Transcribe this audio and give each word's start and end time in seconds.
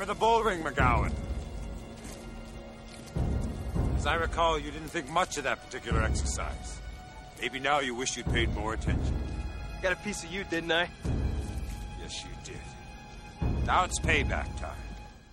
Hammer 0.00 0.14
the 0.14 0.18
bull 0.18 0.42
ring, 0.42 0.62
McGowan. 0.62 1.12
As 3.98 4.06
I 4.06 4.14
recall, 4.14 4.58
you 4.58 4.70
didn't 4.70 4.88
think 4.88 5.10
much 5.10 5.36
of 5.36 5.44
that 5.44 5.62
particular 5.62 6.00
exercise. 6.00 6.80
Maybe 7.38 7.60
now 7.60 7.80
you 7.80 7.94
wish 7.94 8.16
you'd 8.16 8.24
paid 8.32 8.50
more 8.54 8.72
attention. 8.72 9.14
Got 9.82 9.92
a 9.92 9.96
piece 9.96 10.24
of 10.24 10.32
you, 10.32 10.44
didn't 10.44 10.72
I? 10.72 10.88
Yes, 12.00 12.24
you 12.24 12.30
did. 12.44 13.66
Now 13.66 13.84
it's 13.84 14.00
payback 14.00 14.58
time. 14.58 14.78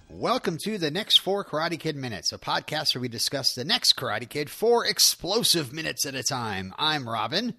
Welcome 0.10 0.58
to 0.64 0.78
the 0.78 0.92
next 0.92 1.22
four 1.22 1.46
Karate 1.46 1.80
Kid 1.80 1.96
Minutes, 1.96 2.34
a 2.34 2.38
podcast 2.38 2.94
where 2.94 3.02
we 3.02 3.08
discuss 3.08 3.56
the 3.56 3.64
next 3.64 3.94
Karate 3.94 4.28
Kid 4.28 4.50
four 4.50 4.86
explosive 4.86 5.72
minutes 5.72 6.06
at 6.06 6.14
a 6.14 6.24
time. 6.24 6.74
I'm 6.78 7.08
Robin. 7.08 7.54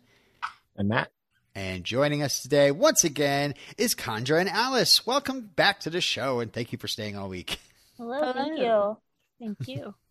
And 0.76 0.90
Matt. 0.90 1.10
And 1.58 1.82
joining 1.82 2.22
us 2.22 2.38
today, 2.38 2.70
once 2.70 3.02
again, 3.02 3.52
is 3.76 3.96
Chandra 3.96 4.38
and 4.38 4.48
Alice. 4.48 5.04
Welcome 5.04 5.50
back 5.56 5.80
to 5.80 5.90
the 5.90 6.00
show, 6.00 6.38
and 6.38 6.52
thank 6.52 6.70
you 6.70 6.78
for 6.78 6.86
staying 6.86 7.16
all 7.16 7.28
week. 7.28 7.58
Hello, 7.96 8.32
thank 8.32 8.60
you. 8.60 8.96
Thank 9.40 9.66
you. 9.66 9.94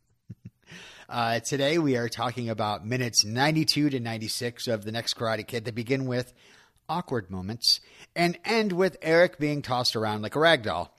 Uh, 1.09 1.39
today, 1.39 1.77
we 1.77 1.95
are 1.95 2.09
talking 2.09 2.49
about 2.49 2.85
minutes 2.85 3.23
92 3.23 3.91
to 3.91 3.99
96 4.01 4.67
of 4.67 4.83
the 4.83 4.91
next 4.91 5.13
Karate 5.13 5.47
Kid 5.47 5.63
that 5.63 5.73
begin 5.73 6.05
with 6.05 6.33
awkward 6.89 7.31
moments 7.31 7.79
and 8.13 8.37
end 8.43 8.73
with 8.73 8.97
Eric 9.01 9.39
being 9.39 9.61
tossed 9.61 9.95
around 9.95 10.23
like 10.23 10.35
a 10.35 10.39
rag 10.41 10.63
doll. 10.63 10.93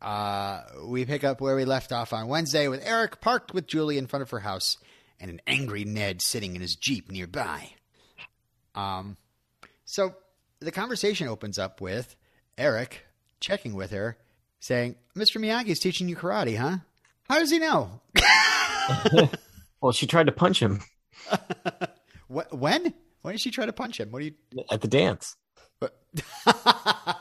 Uh, 0.00 0.62
we 0.86 1.04
pick 1.04 1.24
up 1.24 1.40
where 1.40 1.56
we 1.56 1.64
left 1.64 1.90
off 1.90 2.12
on 2.12 2.28
Wednesday 2.28 2.68
with 2.68 2.86
Eric 2.86 3.20
parked 3.20 3.52
with 3.52 3.66
Julie 3.66 3.98
in 3.98 4.06
front 4.06 4.22
of 4.22 4.30
her 4.30 4.38
house 4.38 4.76
and 5.18 5.28
an 5.28 5.40
angry 5.44 5.84
Ned 5.84 6.22
sitting 6.22 6.54
in 6.54 6.62
his 6.62 6.76
Jeep 6.76 7.10
nearby. 7.10 7.70
Um, 8.76 9.16
so 9.92 10.14
the 10.60 10.72
conversation 10.72 11.28
opens 11.28 11.58
up 11.58 11.82
with 11.82 12.16
Eric 12.56 13.04
checking 13.40 13.74
with 13.74 13.90
her, 13.90 14.16
saying, 14.58 14.96
Mr. 15.14 15.38
Miyagi's 15.38 15.80
teaching 15.80 16.08
you 16.08 16.16
karate, 16.16 16.56
huh? 16.56 16.78
How 17.28 17.38
does 17.38 17.50
he 17.50 17.58
know? 17.58 18.00
well, 19.82 19.92
she 19.92 20.06
tried 20.06 20.26
to 20.26 20.32
punch 20.32 20.60
him. 20.60 20.80
When? 22.28 22.94
When 23.20 23.34
did 23.34 23.42
she 23.42 23.50
try 23.50 23.66
to 23.66 23.74
punch 23.74 24.00
him? 24.00 24.10
What 24.10 24.20
do 24.20 24.24
you. 24.24 24.64
At 24.70 24.80
the 24.80 24.88
dance. 24.88 25.36
But 25.78 26.00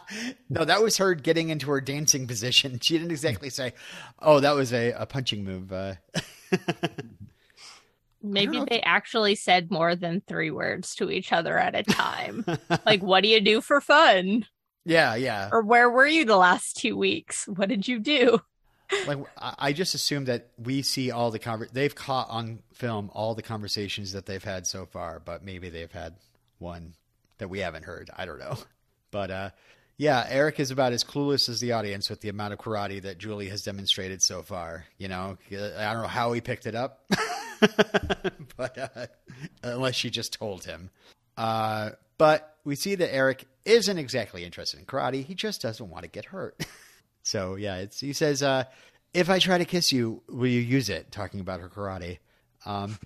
no, 0.49 0.64
that 0.64 0.81
was 0.81 0.95
her 0.95 1.14
getting 1.16 1.49
into 1.49 1.69
her 1.69 1.81
dancing 1.81 2.27
position. 2.27 2.80
She 2.80 2.97
didn't 2.97 3.11
exactly 3.11 3.49
say, 3.49 3.73
"Oh, 4.19 4.39
that 4.39 4.55
was 4.55 4.72
a, 4.72 4.92
a 4.92 5.05
punching 5.05 5.44
move." 5.44 5.73
Uh, 5.73 5.95
Maybe 8.23 8.64
they 8.69 8.81
actually 8.81 9.36
said 9.36 9.72
more 9.72 9.95
than 9.95 10.22
three 10.27 10.52
words 10.52 10.95
to 10.95 11.09
each 11.09 11.33
other 11.33 11.58
at 11.58 11.75
a 11.75 11.83
time. 11.83 12.45
like, 12.86 13.02
what 13.02 13.23
do 13.23 13.30
you 13.30 13.41
do 13.41 13.61
for 13.61 13.81
fun? 13.81 14.45
yeah, 14.86 15.16
yeah. 15.16 15.50
Or 15.52 15.61
where 15.61 15.89
were 15.89 16.08
you 16.08 16.25
the 16.25 16.38
last 16.38 16.77
two 16.77 16.97
weeks? 16.97 17.47
What 17.47 17.69
did 17.69 17.88
you 17.88 17.99
do? 17.99 18.42
Like 19.08 19.19
I 19.38 19.55
I 19.58 19.73
just 19.73 19.95
assume 19.95 20.25
that 20.25 20.49
we 20.61 20.81
see 20.81 21.11
all 21.11 21.31
the 21.31 21.39
conver- 21.39 21.72
they've 21.72 21.95
caught 21.95 22.30
on 22.30 22.59
film 22.73 23.09
all 23.14 23.36
the 23.36 23.42
conversations 23.42 24.11
that 24.11 24.25
they've 24.25 24.44
had 24.44 24.67
so 24.67 24.86
far, 24.86 25.22
but 25.23 25.45
maybe 25.45 25.69
they've 25.69 25.89
had 25.89 26.16
one 26.59 26.95
that 27.38 27.47
we 27.47 27.59
haven't 27.59 27.86
heard. 27.86 28.09
I 28.17 28.25
don't 28.25 28.39
know. 28.39 28.58
But 29.11 29.30
uh, 29.31 29.49
yeah, 29.97 30.25
Eric 30.30 30.59
is 30.59 30.72
about 30.72 30.94
as 30.94 31.03
clueless 31.03 31.49
as 31.49 31.59
the 31.59 31.73
audience 31.73 32.09
with 32.09 32.22
the 32.22 32.30
amount 32.30 32.53
of 32.53 32.59
karate 32.59 33.02
that 33.02 33.17
Julie 33.17 33.49
has 33.49 33.61
demonstrated 33.61 34.22
so 34.22 34.42
far. 34.42 34.86
You 34.97 35.09
know, 35.09 35.38
I 35.52 35.92
don't 35.94 36.02
know 36.02 36.08
how 36.08 36.31
he 36.31 36.39
picked 36.39 36.66
it 36.66 36.75
up, 36.75 37.02
but 38.58 38.78
uh, 38.78 39.08
unless 39.64 39.95
she 39.95 40.09
just 40.09 40.34
told 40.34 40.66
him. 40.66 40.90
Uh, 41.38 41.92
but 42.17 42.58
we 42.64 42.76
see 42.76 42.95
that 42.95 43.14
Eric 43.14 43.45
isn't 43.66 43.98
exactly 43.98 44.44
interested 44.44 44.80
in 44.80 44.86
karate. 44.86 45.23
He 45.23 45.34
just 45.34 45.62
doesn't 45.62 45.89
want 45.89 46.04
to 46.04 46.09
get 46.09 46.26
hurt. 46.26 46.64
so 47.23 47.56
yeah, 47.56 47.78
it's, 47.78 48.00
he 48.00 48.14
says, 48.14 48.44
uh, 48.44 48.66
"If 49.14 49.30
I 49.30 49.39
try 49.39 49.58
to 49.58 49.66
kiss 49.66 49.92
you, 49.92 50.22
will 50.28 50.48
you 50.48 50.59
use 50.59 50.89
it?" 50.89 51.12
Talking 51.12 51.39
about 51.39 51.62
her 51.62 51.70
karate. 51.70 52.20
Um, 52.66 52.98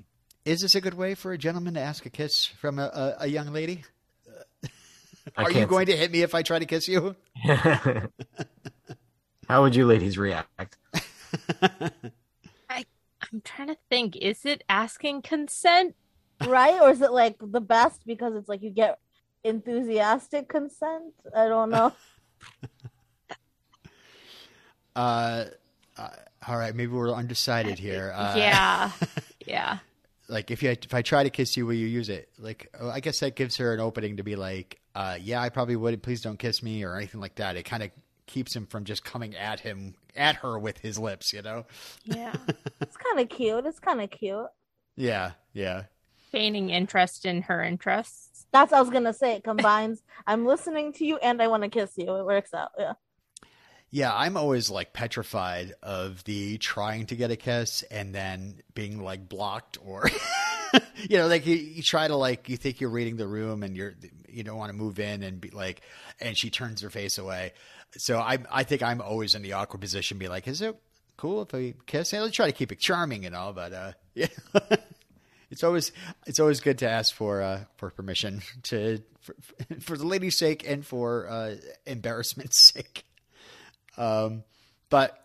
is 0.43 0.61
this 0.61 0.75
a 0.75 0.81
good 0.81 0.93
way 0.93 1.15
for 1.15 1.31
a 1.31 1.37
gentleman 1.37 1.73
to 1.75 1.79
ask 1.79 2.05
a 2.05 2.09
kiss 2.09 2.45
from 2.45 2.79
a, 2.79 2.83
a, 2.83 3.15
a 3.21 3.27
young 3.27 3.51
lady? 3.51 3.83
Are 5.37 5.51
you 5.51 5.65
going 5.65 5.87
to 5.87 5.97
hit 5.97 6.11
me 6.11 6.21
if 6.21 6.35
I 6.35 6.43
try 6.43 6.59
to 6.59 6.65
kiss 6.65 6.87
you? 6.87 7.15
How 9.47 9.61
would 9.61 9.75
you 9.75 9.85
ladies 9.85 10.17
react? 10.17 10.77
I'm 13.35 13.41
trying 13.41 13.67
to 13.67 13.77
think. 13.89 14.15
Is 14.15 14.45
it 14.45 14.63
asking 14.69 15.23
consent? 15.23 15.95
Right? 16.47 16.79
Or 16.81 16.89
is 16.89 17.01
it 17.01 17.11
like 17.11 17.35
the 17.41 17.59
best 17.59 18.05
because 18.05 18.33
it's 18.33 18.47
like 18.47 18.61
you 18.63 18.69
get 18.69 18.97
enthusiastic 19.43 20.47
consent? 20.47 21.13
I 21.35 21.47
don't 21.47 21.69
know. 21.69 21.93
Uh, 24.97 25.43
uh, 25.97 26.07
all 26.47 26.57
right, 26.57 26.73
maybe 26.73 26.89
we're 26.93 27.11
undecided 27.11 27.77
here. 27.77 28.13
Uh, 28.15 28.33
yeah. 28.37 28.91
Yeah. 29.45 29.79
Like 30.29 30.51
if 30.51 30.63
you 30.63 30.69
if 30.69 30.93
I 30.93 31.01
try 31.01 31.23
to 31.23 31.29
kiss 31.29 31.57
you, 31.57 31.65
will 31.65 31.73
you 31.73 31.85
use 31.85 32.07
it? 32.07 32.29
Like 32.39 32.73
oh, 32.79 32.89
I 32.89 33.01
guess 33.01 33.19
that 33.19 33.35
gives 33.35 33.57
her 33.57 33.73
an 33.73 33.81
opening 33.81 34.15
to 34.17 34.23
be 34.23 34.37
like, 34.37 34.79
uh, 34.95 35.17
yeah, 35.21 35.41
I 35.41 35.49
probably 35.49 35.75
would. 35.75 36.01
Please 36.01 36.21
don't 36.21 36.39
kiss 36.39 36.63
me 36.63 36.85
or 36.85 36.95
anything 36.95 37.19
like 37.19 37.35
that. 37.35 37.57
It 37.57 37.63
kind 37.63 37.83
of 37.83 37.91
keeps 38.27 38.55
him 38.55 38.65
from 38.65 38.83
just 38.83 39.03
coming 39.03 39.35
at 39.35 39.59
him 39.61 39.95
at 40.15 40.37
her 40.37 40.57
with 40.57 40.79
his 40.79 40.97
lips. 40.97 41.33
You 41.33 41.41
know? 41.41 41.65
Yeah. 42.03 42.33
It's 42.81 42.97
kind 42.97 43.19
of 43.19 43.29
cute. 43.29 43.65
It's 43.65 43.79
kind 43.79 44.01
of 44.01 44.11
cute. 44.11 44.47
Yeah, 44.95 45.31
yeah. 45.53 45.83
Feigning 46.31 46.69
interest 46.69 47.25
in 47.25 47.43
her 47.43 47.63
interests. 47.63 48.45
That's 48.51 48.71
what 48.71 48.77
I 48.77 48.81
was 48.81 48.89
gonna 48.89 49.13
say. 49.13 49.35
It 49.35 49.43
combines. 49.43 50.03
I'm 50.27 50.45
listening 50.45 50.93
to 50.93 51.05
you 51.05 51.17
and 51.17 51.41
I 51.41 51.47
want 51.47 51.63
to 51.63 51.69
kiss 51.69 51.93
you. 51.97 52.15
It 52.15 52.25
works 52.25 52.53
out. 52.53 52.71
Yeah. 52.77 52.93
Yeah, 53.91 54.13
I'm 54.13 54.35
always 54.35 54.69
like 54.69 54.91
petrified 54.91 55.73
of 55.81 56.23
the 56.25 56.57
trying 56.57 57.05
to 57.07 57.15
get 57.15 57.31
a 57.31 57.37
kiss 57.37 57.83
and 57.83 58.13
then 58.13 58.61
being 58.73 59.01
like 59.01 59.29
blocked 59.29 59.77
or 59.85 60.09
you 61.09 61.17
know, 61.17 61.27
like 61.27 61.45
you, 61.45 61.55
you 61.55 61.81
try 61.81 62.07
to 62.07 62.15
like 62.15 62.49
you 62.49 62.57
think 62.57 62.81
you're 62.81 62.89
reading 62.89 63.15
the 63.15 63.27
room 63.27 63.63
and 63.63 63.77
you're 63.77 63.93
you 64.27 64.43
don't 64.43 64.57
want 64.57 64.69
to 64.69 64.75
move 64.75 64.99
in 64.99 65.23
and 65.23 65.39
be 65.39 65.49
like 65.49 65.81
and 66.19 66.37
she 66.37 66.49
turns 66.49 66.81
her 66.81 66.89
face 66.89 67.17
away. 67.17 67.53
So 67.97 68.19
I 68.19 68.39
I 68.51 68.63
think 68.63 68.83
I'm 68.83 69.01
always 69.01 69.35
in 69.35 69.41
the 69.41 69.53
awkward 69.53 69.81
position 69.81 70.17
be 70.17 70.27
like, 70.27 70.47
is 70.47 70.61
it 70.61 70.75
cool 71.17 71.41
if 71.41 71.53
I 71.53 71.73
kiss? 71.85 72.13
And 72.13 72.23
I'll 72.23 72.31
try 72.31 72.47
to 72.47 72.51
keep 72.51 72.71
it 72.71 72.79
charming 72.79 73.25
and 73.25 73.35
all, 73.35 73.53
but 73.53 73.73
uh 73.73 73.91
yeah. 74.13 74.27
It's 75.51 75.63
always 75.63 75.91
it's 76.25 76.39
always 76.39 76.59
good 76.59 76.79
to 76.79 76.89
ask 76.89 77.13
for 77.13 77.41
uh, 77.41 77.63
for 77.77 77.89
permission 77.89 78.41
to 78.63 79.01
for, 79.21 79.35
for 79.79 79.97
the 79.97 80.05
lady's 80.05 80.37
sake 80.37 80.67
and 80.67 80.85
for 80.85 81.29
uh, 81.29 81.55
embarrassment's 81.85 82.59
sake. 82.73 83.05
Um, 83.97 84.43
but 84.89 85.17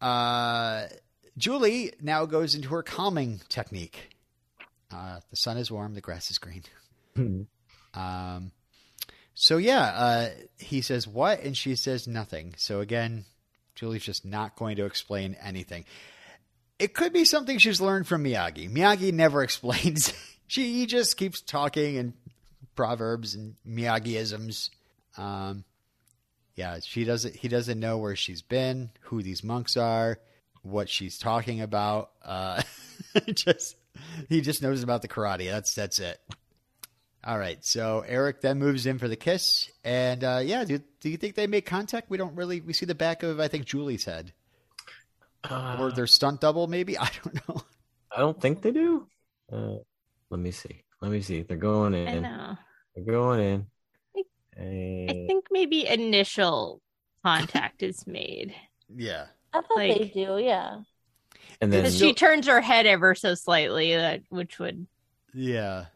uh, 0.00 0.86
Julie 1.38 1.92
now 2.00 2.26
goes 2.26 2.54
into 2.54 2.68
her 2.70 2.82
calming 2.82 3.40
technique. 3.48 4.16
Uh, 4.92 5.20
the 5.30 5.36
sun 5.36 5.56
is 5.56 5.70
warm, 5.70 5.94
the 5.94 6.00
grass 6.00 6.30
is 6.30 6.38
green. 6.38 6.64
Um, 7.94 8.50
so 9.34 9.56
yeah, 9.56 9.80
uh, 9.80 10.28
he 10.58 10.80
says 10.80 11.06
what, 11.06 11.42
and 11.42 11.56
she 11.56 11.76
says 11.76 12.06
nothing. 12.06 12.54
So 12.56 12.80
again, 12.80 13.24
Julie's 13.74 14.04
just 14.04 14.24
not 14.24 14.56
going 14.56 14.76
to 14.76 14.84
explain 14.84 15.36
anything. 15.42 15.84
It 16.78 16.94
could 16.94 17.12
be 17.12 17.24
something 17.24 17.58
she's 17.58 17.80
learned 17.80 18.06
from 18.06 18.24
Miyagi. 18.24 18.70
Miyagi 18.70 19.12
never 19.12 19.42
explains. 19.44 20.12
she 20.46 20.74
he 20.74 20.86
just 20.86 21.16
keeps 21.16 21.40
talking 21.40 21.96
and 21.96 22.12
proverbs 22.74 23.34
and 23.34 23.56
Miyagiisms. 23.66 24.70
Um, 25.16 25.64
yeah, 26.56 26.78
she 26.82 27.04
doesn't. 27.04 27.36
He 27.36 27.48
doesn't 27.48 27.80
know 27.80 27.98
where 27.98 28.16
she's 28.16 28.42
been, 28.42 28.90
who 29.02 29.22
these 29.22 29.42
monks 29.44 29.76
are, 29.76 30.18
what 30.62 30.88
she's 30.88 31.18
talking 31.18 31.60
about. 31.60 32.10
Uh, 32.24 32.62
just 33.32 33.76
he 34.28 34.40
just 34.40 34.62
knows 34.62 34.82
about 34.82 35.02
the 35.02 35.08
karate. 35.08 35.50
That's 35.50 35.74
that's 35.74 35.98
it. 35.98 36.20
All 37.22 37.38
right, 37.38 37.62
so 37.62 38.02
Eric 38.06 38.40
then 38.40 38.58
moves 38.58 38.86
in 38.86 38.98
for 38.98 39.06
the 39.06 39.16
kiss, 39.16 39.70
and 39.84 40.24
uh, 40.24 40.40
yeah, 40.42 40.64
do 40.64 40.80
do 41.00 41.10
you 41.10 41.18
think 41.18 41.34
they 41.34 41.46
make 41.46 41.66
contact? 41.66 42.08
We 42.08 42.16
don't 42.16 42.34
really. 42.34 42.60
We 42.62 42.72
see 42.72 42.86
the 42.86 42.94
back 42.94 43.22
of 43.22 43.38
I 43.40 43.48
think 43.48 43.66
Julie's 43.66 44.06
head, 44.06 44.32
Uh, 45.44 45.76
or 45.78 45.92
their 45.92 46.06
stunt 46.06 46.40
double, 46.40 46.66
maybe. 46.66 46.96
I 46.98 47.10
don't 47.22 47.48
know. 47.48 47.62
I 48.16 48.20
don't 48.20 48.40
think 48.40 48.62
they 48.62 48.70
do. 48.72 49.06
Uh, 49.52 49.74
let 50.30 50.40
me 50.40 50.50
see. 50.50 50.82
Let 51.02 51.10
me 51.12 51.20
see. 51.20 51.42
They're 51.42 51.56
going 51.58 51.94
I 51.94 52.10
in. 52.12 52.22
know. 52.22 52.56
They're 52.94 53.04
going 53.04 53.40
in. 53.40 53.66
I- 54.16 55.06
I 55.08 55.24
think 55.26 55.46
maybe 55.50 55.86
initial 55.86 56.82
contact 57.24 57.82
is 57.82 58.06
made. 58.06 58.54
Yeah, 58.94 59.26
I 59.52 59.60
thought 59.60 59.76
they 59.76 60.10
do. 60.12 60.38
Yeah. 60.38 60.80
and 61.60 61.72
then 61.72 61.90
she 61.90 62.12
turns 62.14 62.46
her 62.46 62.60
head 62.60 62.86
ever 62.86 63.14
so 63.14 63.34
slightly, 63.34 63.94
that 63.94 64.22
which 64.30 64.58
would 64.58 64.86
yeah. 65.34 65.86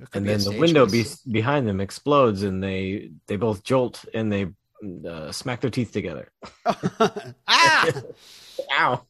It 0.00 0.10
could 0.10 0.22
and 0.22 0.28
then 0.28 0.40
the 0.40 0.58
window 0.58 0.86
be, 0.86 1.04
behind 1.30 1.68
them 1.68 1.80
explodes 1.80 2.42
and 2.42 2.62
they 2.62 3.10
they 3.26 3.36
both 3.36 3.62
jolt 3.62 4.04
and 4.12 4.32
they 4.32 4.46
uh, 5.08 5.30
smack 5.32 5.60
their 5.60 5.70
teeth 5.70 5.92
together. 5.92 6.30
ah! 6.66 7.90
Ow! 8.78 9.04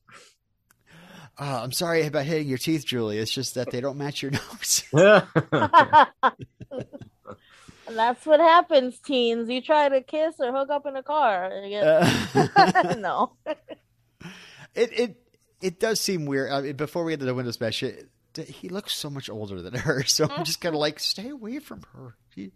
Oh, 1.36 1.56
I'm 1.62 1.72
sorry 1.72 2.06
about 2.06 2.26
hitting 2.26 2.46
your 2.48 2.58
teeth, 2.58 2.84
Julie. 2.86 3.19
It's 3.19 3.32
just 3.32 3.54
that 3.56 3.70
they 3.72 3.81
don't 3.81 3.96
match 3.98 4.22
your 4.22 4.31
nose. 4.32 4.84
And 7.86 7.98
that's 7.98 8.25
what 8.25 8.40
happens, 8.40 8.98
teens. 9.00 9.48
You 9.50 9.60
try 9.60 9.88
to 9.88 10.00
kiss 10.00 10.36
or 10.38 10.52
hook 10.52 10.70
up 10.70 10.86
in 10.86 10.96
a 10.96 11.02
car. 11.02 11.50
You 11.64 11.70
get- 11.70 11.84
Uh, 11.84 12.94
no. 12.98 13.32
it 14.75 14.92
it 14.92 15.16
it 15.60 15.81
does 15.81 16.00
seem 16.00 16.25
weird. 16.26 16.50
I 16.50 16.60
mean, 16.62 16.76
before 16.76 17.04
we 17.04 17.12
get 17.12 17.20
to 17.20 17.26
the 17.26 17.34
window 17.34 17.50
smash, 17.50 17.82
it, 17.82 18.08
he 18.36 18.69
looks 18.69 18.94
so 18.94 19.08
much 19.10 19.28
older 19.31 19.60
than 19.62 19.75
her. 19.75 20.02
So 20.06 20.28
I'm 20.31 20.44
just 20.44 20.60
kind 20.60 20.75
of 20.75 20.81
like, 20.81 20.98
stay 21.00 21.28
away 21.28 21.58
from 21.58 21.82
her. 21.94 22.14
She, 22.34 22.52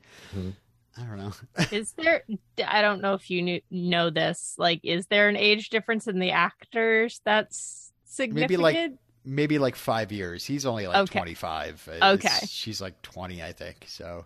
I 0.97 1.03
don't 1.03 1.19
know. 1.19 1.33
Is 1.73 1.93
there? 1.93 2.25
I 2.67 2.83
don't 2.83 3.01
know 3.01 3.15
if 3.15 3.31
you 3.31 3.43
knew, 3.43 3.61
know 3.71 4.11
this. 4.11 4.55
Like, 4.59 4.81
is 4.83 5.07
there 5.07 5.29
an 5.29 5.37
age 5.37 5.71
difference 5.71 6.07
in 6.09 6.19
the 6.19 6.33
actors 6.33 7.21
that's 7.25 7.93
significant? 8.05 8.51
Maybe 8.51 8.57
like 8.63 8.93
maybe 9.25 9.59
like 9.59 9.77
five 9.77 10.11
years. 10.11 10.45
He's 10.45 10.67
only 10.67 10.87
like 10.89 10.97
Okay. 11.09 11.19
25. 11.21 11.89
Okay. 12.03 12.29
She's 12.47 12.81
like 12.81 13.01
20, 13.03 13.43
I 13.43 13.53
think. 13.53 13.85
So, 13.87 14.25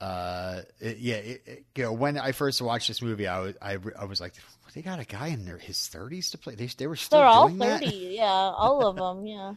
uh, 0.00 0.62
it- 0.80 0.98
yeah, 0.98 1.16
it, 1.16 1.42
it- 1.46 1.64
you 1.76 1.84
know, 1.84 1.92
when 1.92 2.16
I 2.18 2.32
first 2.32 2.62
watched 2.62 2.88
this 2.88 3.02
movie, 3.02 3.26
I 3.26 3.40
was, 3.40 3.54
I, 3.60 3.78
I 3.98 4.04
was 4.04 4.20
like, 4.20 4.34
they 4.74 4.82
got 4.82 5.00
a 5.00 5.04
guy 5.04 5.28
in 5.28 5.44
their, 5.44 5.58
his 5.58 5.76
30s 5.76 6.30
to 6.32 6.38
play. 6.38 6.54
They, 6.54 6.66
they 6.66 6.86
were 6.86 6.96
still 6.96 7.18
They're 7.18 7.26
all 7.28 7.48
doing 7.48 7.58
that? 7.58 7.82
30. 7.82 7.96
Yeah, 8.16 8.24
all 8.24 8.86
of 8.86 8.96
them. 8.96 9.26
Yeah. 9.26 9.54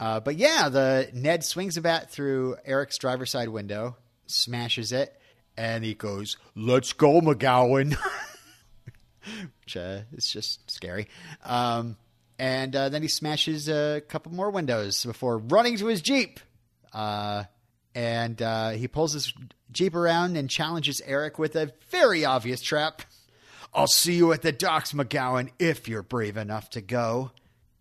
Uh, 0.00 0.18
but 0.18 0.36
yeah, 0.36 0.70
the 0.70 1.10
Ned 1.12 1.44
swings 1.44 1.76
a 1.76 1.82
bat 1.82 2.10
through 2.10 2.56
Eric's 2.64 2.96
driver's 2.96 3.30
side 3.30 3.50
window, 3.50 3.96
smashes 4.26 4.92
it, 4.92 5.14
and 5.58 5.84
he 5.84 5.92
goes, 5.92 6.38
"Let's 6.56 6.94
go, 6.94 7.20
McGowan," 7.20 7.96
which 9.60 9.76
uh, 9.76 10.00
is 10.12 10.28
just 10.30 10.70
scary. 10.70 11.06
Um, 11.44 11.98
and 12.38 12.74
uh, 12.74 12.88
then 12.88 13.02
he 13.02 13.08
smashes 13.08 13.68
a 13.68 14.00
couple 14.08 14.32
more 14.32 14.48
windows 14.48 15.04
before 15.04 15.36
running 15.36 15.76
to 15.76 15.86
his 15.88 16.00
jeep. 16.00 16.40
Uh, 16.94 17.44
and 17.94 18.40
uh, 18.40 18.70
he 18.70 18.88
pulls 18.88 19.12
his 19.12 19.34
jeep 19.70 19.94
around 19.94 20.38
and 20.38 20.48
challenges 20.48 21.02
Eric 21.04 21.38
with 21.38 21.54
a 21.54 21.72
very 21.90 22.24
obvious 22.24 22.62
trap. 22.62 23.02
I'll 23.74 23.86
see 23.86 24.14
you 24.14 24.32
at 24.32 24.40
the 24.40 24.52
docks, 24.52 24.92
McGowan, 24.92 25.50
if 25.58 25.86
you're 25.86 26.02
brave 26.02 26.38
enough 26.38 26.70
to 26.70 26.80
go. 26.80 27.32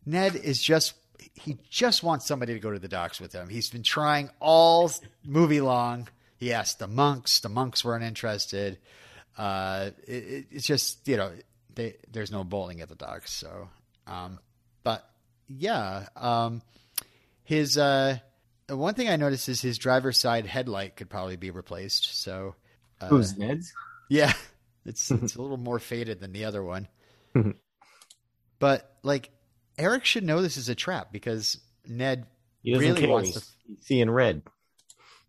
Ned 0.05 0.35
is 0.35 0.61
just 0.61 0.93
he 1.39 1.57
just 1.69 2.03
wants 2.03 2.25
somebody 2.27 2.53
to 2.53 2.59
go 2.59 2.71
to 2.71 2.79
the 2.79 2.87
docks 2.87 3.19
with 3.19 3.33
him. 3.33 3.49
He's 3.49 3.69
been 3.69 3.83
trying 3.83 4.29
all 4.39 4.91
movie 5.25 5.61
long. 5.61 6.07
He 6.37 6.53
asked 6.53 6.79
the 6.79 6.87
monks. 6.87 7.39
The 7.39 7.49
monks 7.49 7.83
weren't 7.83 8.03
interested. 8.03 8.77
Uh, 9.37 9.91
it, 10.07 10.11
it- 10.13 10.45
it's 10.51 10.65
just 10.67 11.07
you 11.07 11.17
know 11.17 11.31
they, 11.75 11.95
there's 12.11 12.31
no 12.31 12.43
bowling 12.43 12.81
at 12.81 12.89
the 12.89 12.95
docks. 12.95 13.31
So, 13.33 13.69
um, 14.07 14.39
but 14.83 15.07
yeah, 15.47 16.07
um, 16.15 16.61
his 17.43 17.77
uh, 17.77 18.17
one 18.69 18.93
thing 18.93 19.09
I 19.09 19.15
noticed 19.15 19.49
is 19.49 19.61
his 19.61 19.77
driver's 19.77 20.19
side 20.19 20.45
headlight 20.45 20.95
could 20.95 21.09
probably 21.09 21.35
be 21.37 21.51
replaced. 21.51 22.21
So, 22.21 22.55
uh, 23.01 23.07
Who's 23.07 23.37
Ned's? 23.37 23.73
yeah, 24.09 24.33
it's 24.85 25.09
it's 25.11 25.35
a 25.35 25.41
little 25.41 25.57
more 25.57 25.79
faded 25.79 26.19
than 26.19 26.33
the 26.33 26.45
other 26.45 26.63
one. 26.63 26.87
but 28.59 28.97
like 29.03 29.29
Eric 29.79 30.05
should 30.05 30.23
know 30.23 30.41
this 30.41 30.57
is 30.57 30.69
a 30.69 30.75
trap 30.75 31.11
because 31.11 31.57
Ned 31.87 32.25
He 32.61 32.75
really 32.77 32.99
care. 33.01 33.09
wants 33.09 33.31
to. 33.31 33.39
he's 33.67 33.85
seeing 33.85 34.09
red. 34.11 34.43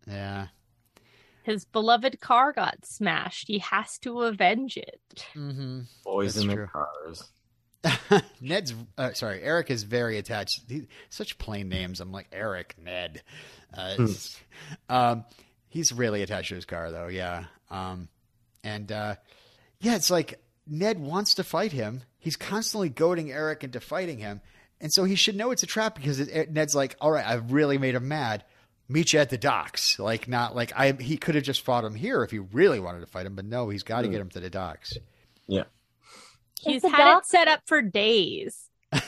Yeah. 0.07 0.47
his 1.43 1.65
beloved 1.65 2.19
car 2.19 2.51
got 2.53 2.85
smashed. 2.85 3.47
He 3.47 3.59
has 3.59 3.97
to 3.99 4.21
avenge 4.21 4.77
it. 4.77 5.25
Mm-hmm. 5.35 5.81
Boys 6.03 6.35
That's 6.35 6.43
in 6.45 6.51
true. 6.51 6.55
their 6.55 6.67
cars. 6.67 8.23
Ned's 8.41 8.73
uh, 8.97 9.13
sorry. 9.13 9.41
Eric 9.41 9.71
is 9.71 9.83
very 9.83 10.17
attached. 10.17 10.61
He, 10.69 10.87
such 11.09 11.37
plain 11.39 11.67
names. 11.69 11.99
I'm 11.99 12.11
like 12.11 12.27
Eric, 12.31 12.75
Ned. 12.77 13.23
Uh, 13.75 13.95
Hmm. 13.95 14.05
um, 14.89 15.25
he's 15.69 15.91
really 15.91 16.21
attached 16.21 16.49
to 16.49 16.55
his 16.55 16.65
car 16.65 16.91
though. 16.91 17.07
Yeah. 17.07 17.45
Um, 17.71 18.07
and 18.63 18.91
uh, 18.91 19.15
yeah, 19.79 19.95
it's 19.95 20.11
like 20.11 20.39
Ned 20.67 20.99
wants 20.99 21.35
to 21.35 21.43
fight 21.43 21.71
him. 21.71 22.03
He's 22.21 22.37
constantly 22.37 22.87
goading 22.87 23.31
Eric 23.31 23.63
into 23.65 23.81
fighting 23.81 24.19
him, 24.19 24.39
and 24.79 24.93
so 24.93 25.03
he 25.03 25.15
should 25.15 25.35
know 25.35 25.51
it's 25.51 25.63
a 25.63 25.67
trap 25.67 25.95
because 25.95 26.19
it, 26.21 26.51
Ned's 26.53 26.73
like, 26.75 26.95
"All 27.01 27.11
right, 27.11 27.25
I've 27.25 27.51
really 27.51 27.77
made 27.77 27.95
him 27.95 28.07
mad. 28.07 28.45
Meet 28.87 29.11
you 29.13 29.19
at 29.19 29.29
the 29.29 29.37
docks." 29.37 29.99
Like 29.99 30.27
not 30.29 30.55
like 30.55 30.71
I. 30.75 30.93
He 30.93 31.17
could 31.17 31.35
have 31.35 31.43
just 31.43 31.61
fought 31.65 31.83
him 31.83 31.95
here 31.95 32.23
if 32.23 32.31
he 32.31 32.39
really 32.39 32.79
wanted 32.79 32.99
to 33.01 33.07
fight 33.07 33.25
him, 33.25 33.35
but 33.35 33.43
no, 33.45 33.67
he's 33.69 33.83
got 33.83 34.01
to 34.01 34.07
Hmm. 34.07 34.11
get 34.13 34.21
him 34.21 34.29
to 34.29 34.39
the 34.39 34.49
docks. 34.49 34.93
Yeah. 35.47 35.63
He's 36.61 36.83
had 36.83 36.95
doc- 36.95 37.23
it 37.23 37.25
set 37.25 37.47
up 37.49 37.61
for 37.65 37.81
days. 37.81 38.69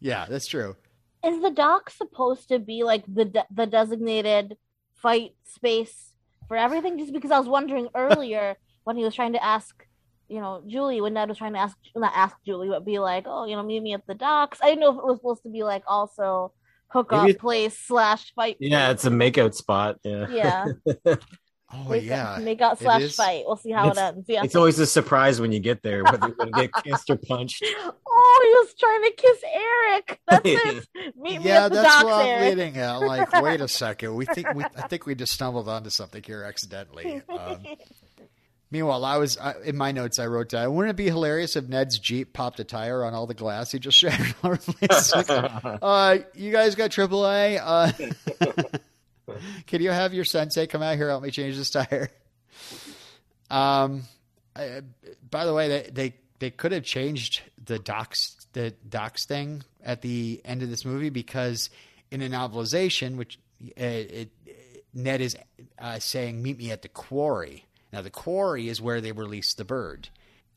Yeah, 0.00 0.26
that's 0.28 0.46
true. 0.46 0.76
Is 1.24 1.40
the 1.40 1.50
dock 1.50 1.88
supposed 1.90 2.48
to 2.50 2.58
be 2.58 2.82
like 2.84 3.04
the 3.08 3.24
de- 3.24 3.46
the 3.50 3.66
designated 3.66 4.56
fight 4.94 5.32
space 5.44 6.12
for 6.48 6.56
everything? 6.56 6.98
Just 6.98 7.12
because 7.14 7.30
I 7.30 7.38
was 7.38 7.48
wondering 7.48 7.88
earlier 7.94 8.56
when 8.84 8.96
he 8.96 9.04
was 9.04 9.14
trying 9.14 9.32
to 9.32 9.42
ask, 9.42 9.85
you 10.28 10.40
know, 10.40 10.62
Julie, 10.66 11.00
when 11.00 11.14
Ned 11.14 11.28
was 11.28 11.38
trying 11.38 11.52
to 11.54 11.58
ask, 11.58 11.76
not 11.94 12.12
ask 12.14 12.36
Julie, 12.44 12.68
but 12.68 12.84
be 12.84 12.98
like, 12.98 13.24
oh, 13.26 13.44
you 13.46 13.56
know, 13.56 13.62
meet 13.62 13.82
me 13.82 13.94
at 13.94 14.06
the 14.06 14.14
docks. 14.14 14.58
I 14.62 14.66
didn't 14.66 14.80
know 14.80 14.90
if 14.92 14.98
it 14.98 15.04
was 15.04 15.18
supposed 15.18 15.42
to 15.44 15.50
be 15.50 15.62
like 15.62 15.82
also 15.86 16.52
hook 16.88 17.12
up 17.12 17.36
place 17.38 17.78
slash 17.78 18.32
fight. 18.34 18.56
Yeah, 18.60 18.90
it's 18.90 19.04
a 19.04 19.10
makeout 19.10 19.54
spot. 19.54 19.98
Yeah. 20.04 20.26
yeah, 20.30 20.66
Oh 21.72 21.88
make, 21.88 22.04
yeah, 22.04 22.38
make 22.40 22.60
out 22.60 22.74
it 22.74 22.84
slash 22.84 23.12
fight. 23.12 23.42
We'll 23.44 23.56
see 23.56 23.72
how 23.72 23.90
it 23.90 23.98
ends. 23.98 24.24
Yeah. 24.28 24.42
It's 24.44 24.54
always 24.54 24.78
a 24.78 24.86
surprise 24.86 25.40
when 25.40 25.50
you 25.50 25.58
get 25.58 25.82
there, 25.82 26.04
whether 26.04 26.28
you're 26.28 26.36
going 26.36 26.52
to 26.52 26.60
get 26.68 26.84
kissed 26.84 27.10
or 27.10 27.16
punched. 27.16 27.64
Oh, 28.18 28.40
he 28.42 28.50
was 28.50 28.74
trying 28.80 29.02
to 29.02 29.10
kiss 29.10 29.42
Eric. 29.52 30.20
That's 30.26 30.42
it. 30.94 31.16
Meet 31.16 31.38
me 31.42 31.44
Yeah, 31.44 31.66
at 31.66 31.68
the 31.68 31.76
that's 31.82 31.94
docks, 31.94 32.04
what 32.04 32.14
I'm 32.14 32.26
Eric. 32.26 32.56
leading 32.56 32.76
at. 32.78 32.96
Like, 32.96 33.42
wait 33.42 33.60
a 33.60 33.68
second. 33.68 34.14
We 34.14 34.24
think 34.24 34.52
we, 34.54 34.64
I 34.64 34.88
think 34.88 35.04
we 35.06 35.14
just 35.14 35.32
stumbled 35.32 35.68
onto 35.68 35.90
something 35.90 36.22
here 36.22 36.42
accidentally. 36.42 37.22
Um, 37.28 37.62
meanwhile, 38.76 39.06
I 39.06 39.16
was 39.16 39.38
I, 39.38 39.54
in 39.64 39.76
my 39.76 39.92
notes. 39.92 40.18
I 40.18 40.26
wrote 40.26 40.50
down, 40.50 40.74
wouldn't 40.74 40.90
it 40.90 40.96
be 40.96 41.06
hilarious 41.06 41.56
if 41.56 41.66
Ned's 41.66 41.98
Jeep 41.98 42.34
popped 42.34 42.60
a 42.60 42.64
tire 42.64 43.02
on 43.04 43.14
all 43.14 43.26
the 43.26 43.34
glass 43.34 43.72
he 43.72 43.78
just 43.78 43.96
shattered 43.98 44.34
all 44.42 44.50
over 44.50 44.56
the 44.56 44.72
place? 44.72 45.14
Like, 45.14 45.30
uh, 45.82 46.18
you 46.34 46.52
guys 46.52 46.74
got 46.74 46.90
AAA? 46.90 47.58
Uh, 47.62 49.34
can 49.66 49.80
you 49.80 49.90
have 49.90 50.12
your 50.12 50.26
sensei 50.26 50.66
come 50.66 50.82
out 50.82 50.96
here 50.96 51.08
help 51.08 51.22
me 51.22 51.30
change 51.30 51.56
this 51.56 51.70
tire? 51.70 52.10
Um, 53.50 54.02
I, 54.54 54.82
by 55.30 55.46
the 55.46 55.54
way, 55.54 55.68
they, 55.68 55.90
they 55.90 56.14
they 56.38 56.50
could 56.50 56.72
have 56.72 56.84
changed 56.84 57.42
the 57.64 57.78
docks 57.78 58.46
the 58.52 58.72
docks 58.88 59.24
thing 59.24 59.62
at 59.82 60.02
the 60.02 60.42
end 60.44 60.62
of 60.62 60.68
this 60.68 60.84
movie 60.84 61.10
because 61.10 61.70
in 62.10 62.20
a 62.20 62.28
novelization, 62.28 63.16
which 63.16 63.38
uh, 63.62 63.70
it, 63.78 64.30
Ned 64.92 65.20
is 65.20 65.36
uh, 65.78 65.98
saying, 65.98 66.42
"Meet 66.42 66.58
me 66.58 66.70
at 66.70 66.82
the 66.82 66.88
quarry." 66.88 67.65
Now, 67.92 68.02
the 68.02 68.10
quarry 68.10 68.68
is 68.68 68.80
where 68.80 69.00
they 69.00 69.12
release 69.12 69.54
the 69.54 69.64
bird. 69.64 70.08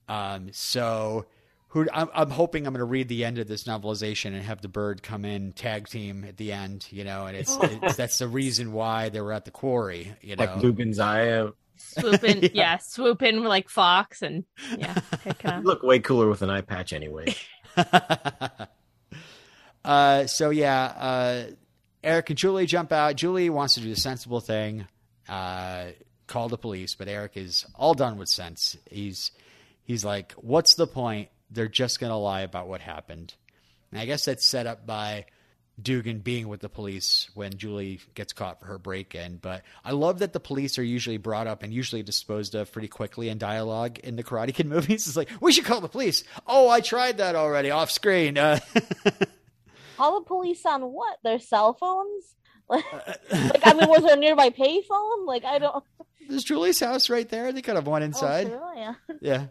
Um, 0.07 0.49
so, 0.51 1.25
who 1.69 1.87
I'm, 1.93 2.09
I'm 2.13 2.29
hoping 2.31 2.65
I'm 2.65 2.73
going 2.73 2.79
to 2.79 2.85
read 2.85 3.07
the 3.09 3.23
end 3.25 3.37
of 3.37 3.47
this 3.47 3.65
novelization 3.65 4.27
and 4.33 4.41
have 4.41 4.61
the 4.61 4.67
bird 4.67 5.03
come 5.03 5.23
in 5.23 5.53
tag 5.53 5.87
team 5.87 6.25
at 6.27 6.37
the 6.37 6.51
end. 6.51 6.87
You 6.89 7.03
know, 7.03 7.27
and 7.27 7.37
it's, 7.37 7.55
it's 7.61 7.95
that's 7.95 8.17
the 8.19 8.27
reason 8.27 8.73
why 8.73 9.09
they 9.09 9.21
were 9.21 9.33
at 9.33 9.45
the 9.45 9.51
quarry. 9.51 10.13
You 10.21 10.35
know, 10.35 10.45
like 10.45 10.57
Lupin's 10.57 10.99
eye 10.99 11.29
out. 11.29 11.55
Swoop 11.77 12.23
in, 12.23 12.39
Yeah. 12.41 12.49
yeah. 12.53 12.77
swoop 12.77 13.21
in 13.21 13.43
like 13.43 13.69
Fox, 13.69 14.21
and 14.21 14.43
yeah, 14.77 14.95
pick 15.23 15.43
You 15.43 15.61
look 15.61 15.83
way 15.83 15.99
cooler 15.99 16.27
with 16.27 16.41
an 16.41 16.49
eye 16.49 16.61
patch 16.61 16.91
anyway. 16.91 17.35
uh, 19.85 20.27
so 20.27 20.49
yeah, 20.49 20.83
uh, 20.83 21.43
Eric 22.03 22.31
and 22.31 22.37
Julie 22.37 22.65
jump 22.65 22.91
out. 22.91 23.15
Julie 23.15 23.49
wants 23.49 23.75
to 23.75 23.81
do 23.81 23.89
the 23.89 23.95
sensible 23.95 24.41
thing, 24.41 24.87
uh, 25.27 25.85
call 26.29 26.47
the 26.47 26.57
police, 26.57 26.95
but 26.95 27.09
Eric 27.09 27.35
is 27.35 27.65
all 27.75 27.93
done 27.93 28.17
with 28.17 28.29
sense. 28.29 28.77
He's 28.89 29.31
he's 29.83 30.05
like, 30.05 30.31
"What's 30.33 30.75
the 30.75 30.87
point? 30.87 31.29
They're 31.51 31.67
just 31.67 31.99
gonna 31.99 32.17
lie 32.17 32.41
about 32.41 32.67
what 32.69 32.81
happened." 32.81 33.33
And 33.91 33.99
I 33.99 34.05
guess 34.05 34.25
that's 34.25 34.47
set 34.47 34.67
up 34.67 34.85
by 34.85 35.25
Dugan 35.81 36.19
being 36.19 36.47
with 36.47 36.61
the 36.61 36.69
police 36.69 37.29
when 37.33 37.57
Julie 37.57 37.99
gets 38.13 38.33
caught 38.33 38.59
for 38.59 38.67
her 38.67 38.77
break-in. 38.77 39.37
But 39.37 39.63
I 39.83 39.91
love 39.91 40.19
that 40.19 40.31
the 40.33 40.39
police 40.39 40.77
are 40.77 40.83
usually 40.83 41.17
brought 41.17 41.47
up 41.47 41.63
and 41.63 41.73
usually 41.73 42.03
disposed 42.03 42.53
of 42.53 42.71
pretty 42.71 42.87
quickly 42.87 43.29
in 43.29 43.37
dialogue 43.37 43.97
in 43.99 44.15
the 44.15 44.23
Karate 44.23 44.53
Kid 44.53 44.67
movies. 44.75 45.07
It's 45.07 45.17
like, 45.17 45.29
we 45.41 45.51
should 45.51 45.65
call 45.65 45.81
the 45.81 45.87
police. 45.89 46.23
Oh, 46.45 46.69
I 46.69 46.81
tried 46.81 47.17
that 47.17 47.35
already 47.35 47.71
off 47.71 47.89
screen. 47.91 48.37
Uh, 48.37 48.59
Call 49.99 50.21
the 50.21 50.25
police 50.25 50.65
on 50.65 50.81
what? 50.93 51.17
Their 51.23 51.39
cell 51.39 51.73
phones? 51.73 52.35
like, 53.31 53.65
I 53.65 53.73
mean, 53.73 53.89
was 53.89 54.03
there 54.03 54.13
a 54.15 54.19
nearby 54.19 54.49
payphone? 54.49 55.25
Like, 55.25 55.43
I 55.45 55.59
don't. 55.59 55.83
There's 56.29 56.43
Julie's 56.43 56.79
house 56.79 57.09
right 57.09 57.27
there. 57.27 57.51
They 57.51 57.61
could 57.63 57.75
have 57.75 57.87
one 57.87 58.03
Oh, 58.03 58.05
inside. 58.05 58.47
true, 58.47 58.59
yeah. 58.75 58.93
yeah. 59.21 59.45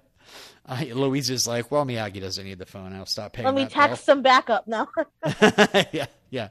Uh, 0.67 0.85
Louise 0.95 1.31
is 1.31 1.47
like, 1.47 1.71
well, 1.71 1.85
Miyagi 1.85 2.21
doesn't 2.21 2.45
need 2.45 2.59
the 2.59 2.67
phone. 2.67 2.93
I'll 2.95 3.07
stop 3.07 3.33
paying. 3.33 3.47
Let 3.47 3.55
me 3.55 3.67
text 3.67 4.05
some 4.05 4.23
backup 4.23 4.69
now. 4.69 4.89
yeah, 5.93 6.07
yeah. 6.31 6.49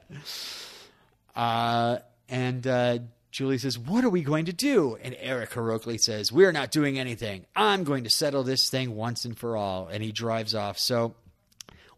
Uh, 1.35 1.99
and 2.29 2.65
uh, 2.65 2.99
Julie 3.31 3.59
says, 3.59 3.77
"What 3.77 4.03
are 4.03 4.09
we 4.09 4.21
going 4.23 4.45
to 4.45 4.53
do?" 4.53 4.97
And 5.01 5.15
Eric 5.19 5.53
heroically 5.53 5.97
says, 5.99 6.31
"We're 6.31 6.51
not 6.51 6.71
doing 6.71 6.97
anything. 6.97 7.45
I'm 7.55 7.83
going 7.83 8.03
to 8.05 8.09
settle 8.09 8.43
this 8.43 8.69
thing 8.69 8.95
once 8.95 9.23
and 9.25 9.37
for 9.37 9.55
all." 9.55 9.87
And 9.87 10.03
he 10.03 10.11
drives 10.11 10.55
off. 10.55 10.79
So, 10.79 11.13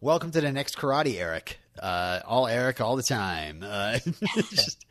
welcome 0.02 0.30
to 0.32 0.40
the 0.42 0.52
next 0.52 0.76
karate, 0.76 1.18
Eric. 1.18 1.58
Uh, 1.80 2.20
all 2.26 2.46
Eric, 2.46 2.80
all 2.80 2.96
the 2.96 3.02
time. 3.02 3.62
Uh, 3.62 3.98
just, 4.50 4.84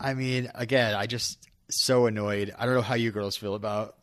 I 0.00 0.14
mean, 0.14 0.50
again, 0.54 0.94
I 0.94 1.06
just 1.06 1.38
so 1.70 2.06
annoyed. 2.06 2.54
I 2.58 2.64
don't 2.66 2.74
know 2.74 2.82
how 2.82 2.94
you 2.94 3.10
girls 3.10 3.36
feel 3.36 3.54
about 3.54 3.96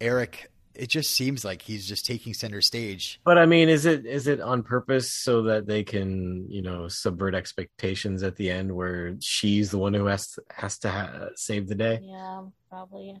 Eric 0.00 0.52
it 0.74 0.88
just 0.88 1.10
seems 1.10 1.44
like 1.44 1.62
he's 1.62 1.86
just 1.86 2.06
taking 2.06 2.34
center 2.34 2.60
stage. 2.60 3.20
But 3.24 3.38
I 3.38 3.46
mean, 3.46 3.68
is 3.68 3.86
it 3.86 4.06
is 4.06 4.26
it 4.26 4.40
on 4.40 4.62
purpose 4.62 5.12
so 5.12 5.42
that 5.44 5.66
they 5.66 5.84
can 5.84 6.46
you 6.48 6.62
know 6.62 6.88
subvert 6.88 7.34
expectations 7.34 8.22
at 8.22 8.36
the 8.36 8.50
end, 8.50 8.74
where 8.74 9.14
she's 9.20 9.70
the 9.70 9.78
one 9.78 9.94
who 9.94 10.06
has 10.06 10.28
to, 10.32 10.42
has 10.50 10.78
to 10.78 10.90
ha- 10.90 11.28
save 11.36 11.68
the 11.68 11.74
day? 11.74 12.00
Yeah, 12.02 12.42
probably. 12.68 13.20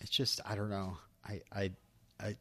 It's 0.00 0.10
just 0.10 0.40
I 0.44 0.54
don't 0.54 0.70
know. 0.70 0.96
I 1.24 1.40
I, 1.52 1.70
I 2.20 2.36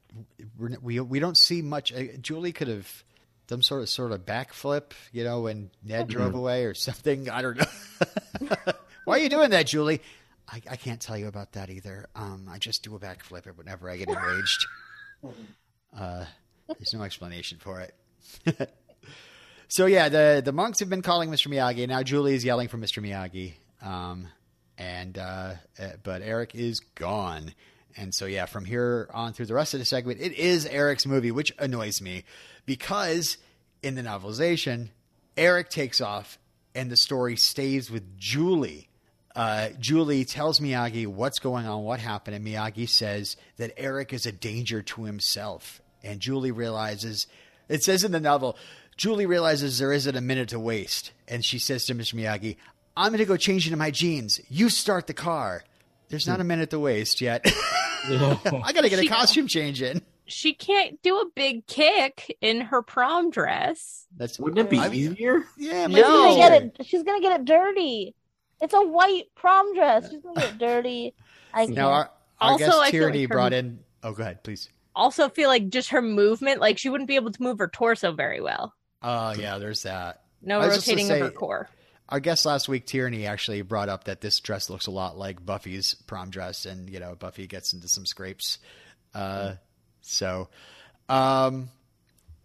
we're, 0.57 0.77
we 0.81 0.99
we 0.99 1.19
don't 1.19 1.37
see 1.37 1.61
much. 1.61 1.93
Uh, 1.93 2.03
Julie 2.21 2.53
could 2.53 2.67
have 2.67 3.03
done 3.49 3.63
sort 3.63 3.81
of 3.81 3.89
sort 3.89 4.11
of 4.11 4.25
backflip, 4.25 4.91
you 5.11 5.23
know, 5.23 5.41
when 5.41 5.71
Ned 5.83 6.07
drove 6.07 6.35
away 6.35 6.65
or 6.65 6.73
something. 6.75 7.29
I 7.29 7.41
don't 7.41 7.57
know. 7.57 8.55
Why 9.05 9.17
are 9.17 9.21
you 9.21 9.29
doing 9.29 9.49
that, 9.49 9.65
Julie? 9.67 10.01
I, 10.47 10.61
I 10.69 10.75
can't 10.75 11.01
tell 11.01 11.17
you 11.17 11.27
about 11.27 11.53
that 11.53 11.69
either. 11.69 12.07
Um, 12.15 12.47
I 12.49 12.59
just 12.59 12.83
do 12.83 12.95
a 12.95 12.99
backflip 12.99 13.45
whenever 13.57 13.89
I 13.89 13.97
get 13.97 14.07
enraged. 14.07 14.67
uh, 15.99 16.25
there's 16.67 16.93
no 16.93 17.01
explanation 17.01 17.57
for 17.59 17.81
it. 17.81 18.75
so 19.67 19.87
yeah, 19.87 20.09
the 20.09 20.41
the 20.45 20.51
monks 20.51 20.79
have 20.79 20.89
been 20.89 21.01
calling 21.01 21.29
Mr. 21.29 21.47
Miyagi. 21.47 21.87
Now 21.87 22.03
Julie 22.03 22.35
is 22.35 22.45
yelling 22.45 22.67
for 22.67 22.77
Mr. 22.77 23.03
Miyagi. 23.03 23.53
Um, 23.81 24.27
and 24.77 25.17
uh, 25.17 25.55
uh, 25.79 25.87
but 26.03 26.21
Eric 26.21 26.53
is 26.53 26.79
gone. 26.79 27.53
And 27.97 28.13
so 28.13 28.25
yeah, 28.25 28.45
from 28.45 28.65
here 28.65 29.09
on 29.13 29.33
through 29.33 29.47
the 29.47 29.53
rest 29.53 29.73
of 29.73 29.79
the 29.79 29.85
segment, 29.85 30.21
it 30.21 30.33
is 30.33 30.65
Eric's 30.65 31.05
movie, 31.05 31.31
which 31.31 31.53
annoys 31.59 32.01
me 32.01 32.23
because 32.65 33.37
in 33.81 33.95
the 33.95 34.01
novelization, 34.01 34.89
Eric 35.35 35.69
takes 35.69 36.01
off 36.01 36.37
and 36.75 36.91
the 36.91 36.97
story 36.97 37.35
stays 37.35 37.89
with 37.89 38.17
Julie. 38.17 38.89
Uh, 39.35 39.69
Julie 39.79 40.25
tells 40.25 40.59
Miyagi 40.59 41.07
what's 41.07 41.39
going 41.39 41.65
on, 41.65 41.83
what 41.83 41.99
happened, 41.99 42.35
and 42.35 42.45
Miyagi 42.45 42.87
says 42.87 43.37
that 43.57 43.73
Eric 43.77 44.13
is 44.13 44.25
a 44.25 44.31
danger 44.31 44.81
to 44.81 45.03
himself. 45.03 45.81
And 46.03 46.19
Julie 46.19 46.51
realizes, 46.51 47.27
it 47.67 47.83
says 47.83 48.03
in 48.03 48.11
the 48.11 48.19
novel, 48.19 48.57
Julie 48.97 49.25
realizes 49.25 49.79
there 49.79 49.93
isn't 49.93 50.15
a 50.15 50.21
minute 50.21 50.49
to 50.49 50.59
waste. 50.59 51.11
And 51.27 51.43
she 51.43 51.59
says 51.59 51.85
to 51.85 51.95
Mr. 51.95 52.15
Miyagi, 52.15 52.57
I'm 52.97 53.11
going 53.11 53.19
to 53.19 53.25
go 53.25 53.37
change 53.37 53.65
into 53.65 53.77
my 53.77 53.91
jeans. 53.91 54.41
You 54.49 54.69
start 54.69 55.07
the 55.07 55.13
car. 55.13 55.63
There's 56.09 56.27
not 56.27 56.41
a 56.41 56.43
minute 56.43 56.69
to 56.71 56.79
waste 56.79 57.21
yet. 57.21 57.45
I 58.05 58.71
got 58.73 58.81
to 58.81 58.89
get 58.89 58.99
a 58.99 59.07
costume 59.07 59.47
change 59.47 59.81
in. 59.81 60.01
She 60.25 60.53
can't 60.53 61.01
do 61.01 61.17
a 61.19 61.25
big 61.35 61.65
kick 61.67 62.35
in 62.41 62.61
her 62.61 62.81
prom 62.81 63.31
dress. 63.31 64.05
That's 64.15 64.39
Wouldn't 64.39 64.59
it 64.59 64.69
be 64.69 64.77
I- 64.79 64.89
easier? 64.89 65.43
Yeah, 65.57 65.85
it 65.85 65.87
might 65.89 65.97
She's 65.97 66.05
No. 66.05 66.11
gonna 66.11 66.35
get 66.37 66.53
it. 66.79 66.85
She's 66.85 67.03
gonna 67.03 67.21
get 67.21 67.39
it 67.39 67.45
dirty. 67.45 68.15
It's 68.61 68.73
a 68.73 68.81
white 68.81 69.25
prom 69.35 69.73
dress. 69.73 70.09
She's 70.11 70.21
gonna 70.21 70.39
get 70.39 70.57
dirty. 70.59 71.13
I 71.53 71.65
can't. 71.65 71.75
Now, 71.75 71.89
our, 71.89 72.11
our 72.39 72.51
Also, 72.51 72.65
guest 72.65 72.77
I 72.77 72.91
feel 72.91 73.01
Tierney 73.01 73.19
like 73.21 73.29
her- 73.29 73.35
brought 73.35 73.53
in. 73.53 73.79
Oh, 74.03 74.11
go 74.13 74.21
ahead, 74.23 74.43
please. 74.43 74.69
Also, 74.95 75.29
feel 75.29 75.49
like 75.49 75.69
just 75.69 75.89
her 75.89 76.01
movement, 76.01 76.61
like 76.61 76.77
she 76.77 76.89
wouldn't 76.89 77.07
be 77.07 77.15
able 77.15 77.31
to 77.31 77.41
move 77.41 77.57
her 77.59 77.67
torso 77.67 78.11
very 78.11 78.39
well. 78.41 78.73
Oh, 79.01 79.31
yeah, 79.33 79.57
there's 79.57 79.83
that. 79.83 80.21
No 80.41 80.59
I 80.59 80.67
was 80.67 80.77
rotating 80.77 81.09
of 81.11 81.19
her 81.19 81.31
core. 81.31 81.69
Our 82.09 82.19
guest 82.19 82.43
last 82.43 82.67
week, 82.67 82.87
Tierney, 82.87 83.27
actually 83.27 83.61
brought 83.61 83.87
up 83.87 84.05
that 84.05 84.19
this 84.19 84.39
dress 84.39 84.67
looks 84.69 84.87
a 84.87 84.91
lot 84.91 85.15
like 85.15 85.45
Buffy's 85.45 85.93
prom 85.93 86.31
dress, 86.31 86.65
and 86.65 86.89
you 86.89 86.99
know 86.99 87.13
Buffy 87.13 87.45
gets 87.45 87.71
into 87.73 87.87
some 87.87 88.07
scrapes. 88.07 88.57
Uh, 89.13 89.53
so, 90.01 90.49
um, 91.07 91.69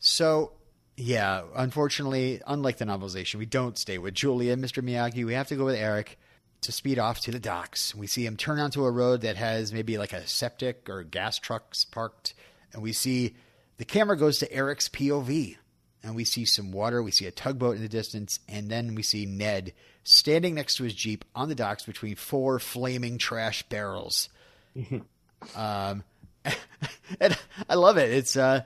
so 0.00 0.52
yeah, 0.96 1.44
unfortunately, 1.56 2.42
unlike 2.46 2.76
the 2.76 2.84
novelization, 2.84 3.36
we 3.36 3.46
don't 3.46 3.78
stay 3.78 3.96
with 3.96 4.12
Julia 4.12 4.52
and 4.52 4.62
Mr. 4.62 4.82
Miyagi. 4.82 5.24
We 5.24 5.32
have 5.32 5.48
to 5.48 5.56
go 5.56 5.64
with 5.64 5.76
Eric 5.76 6.18
to 6.60 6.70
speed 6.70 6.98
off 6.98 7.20
to 7.20 7.30
the 7.30 7.40
docks. 7.40 7.94
We 7.94 8.06
see 8.06 8.26
him 8.26 8.36
turn 8.36 8.60
onto 8.60 8.84
a 8.84 8.90
road 8.90 9.22
that 9.22 9.36
has 9.36 9.72
maybe 9.72 9.96
like 9.96 10.12
a 10.12 10.26
septic 10.26 10.90
or 10.90 11.04
gas 11.04 11.38
trucks 11.38 11.86
parked, 11.86 12.34
and 12.74 12.82
we 12.82 12.92
see 12.92 13.34
the 13.78 13.86
camera 13.86 14.18
goes 14.18 14.40
to 14.40 14.52
Eric's 14.52 14.90
POV 14.90 15.56
and 16.04 16.14
we 16.14 16.24
see 16.24 16.44
some 16.44 16.70
water. 16.70 17.02
We 17.02 17.10
see 17.10 17.26
a 17.26 17.30
tugboat 17.30 17.76
in 17.76 17.82
the 17.82 17.88
distance, 17.88 18.38
and 18.48 18.70
then 18.70 18.94
we 18.94 19.02
see 19.02 19.26
Ned 19.26 19.72
standing 20.04 20.54
next 20.54 20.76
to 20.76 20.84
his 20.84 20.94
jeep 20.94 21.24
on 21.34 21.48
the 21.48 21.54
docks 21.54 21.84
between 21.84 22.14
four 22.14 22.58
flaming 22.58 23.18
trash 23.18 23.62
barrels. 23.64 24.28
um, 25.56 26.04
and 27.20 27.38
I 27.68 27.74
love 27.74 27.96
it. 27.96 28.12
It's 28.12 28.36
uh, 28.36 28.62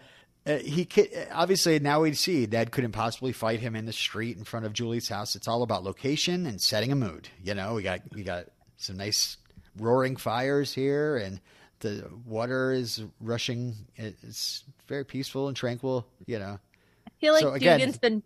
uh, 0.46 0.58
he 0.58 0.84
ki- 0.84 1.10
obviously 1.32 1.78
now 1.78 2.02
we 2.02 2.12
see 2.14 2.46
Ned 2.46 2.72
couldn't 2.72 2.92
possibly 2.92 3.32
fight 3.32 3.60
him 3.60 3.76
in 3.76 3.86
the 3.86 3.92
street 3.92 4.36
in 4.36 4.44
front 4.44 4.66
of 4.66 4.72
Julie's 4.72 5.08
house. 5.08 5.36
It's 5.36 5.48
all 5.48 5.62
about 5.62 5.84
location 5.84 6.44
and 6.46 6.60
setting 6.60 6.90
a 6.90 6.96
mood. 6.96 7.28
You 7.42 7.54
know, 7.54 7.74
we 7.74 7.82
got 7.82 8.00
we 8.12 8.24
got 8.24 8.46
some 8.76 8.96
nice 8.96 9.36
roaring 9.78 10.16
fires 10.16 10.74
here, 10.74 11.16
and 11.16 11.40
the 11.80 12.10
water 12.26 12.72
is 12.72 13.02
rushing. 13.20 13.76
It's 13.94 14.64
very 14.88 15.04
peaceful 15.04 15.46
and 15.46 15.56
tranquil. 15.56 16.04
You 16.26 16.40
know. 16.40 16.58
I 17.18 17.20
feel 17.20 17.32
like 17.34 17.42
So, 17.42 17.52
again- 17.52 17.78
Dugan's 17.78 17.98
been. 17.98 18.22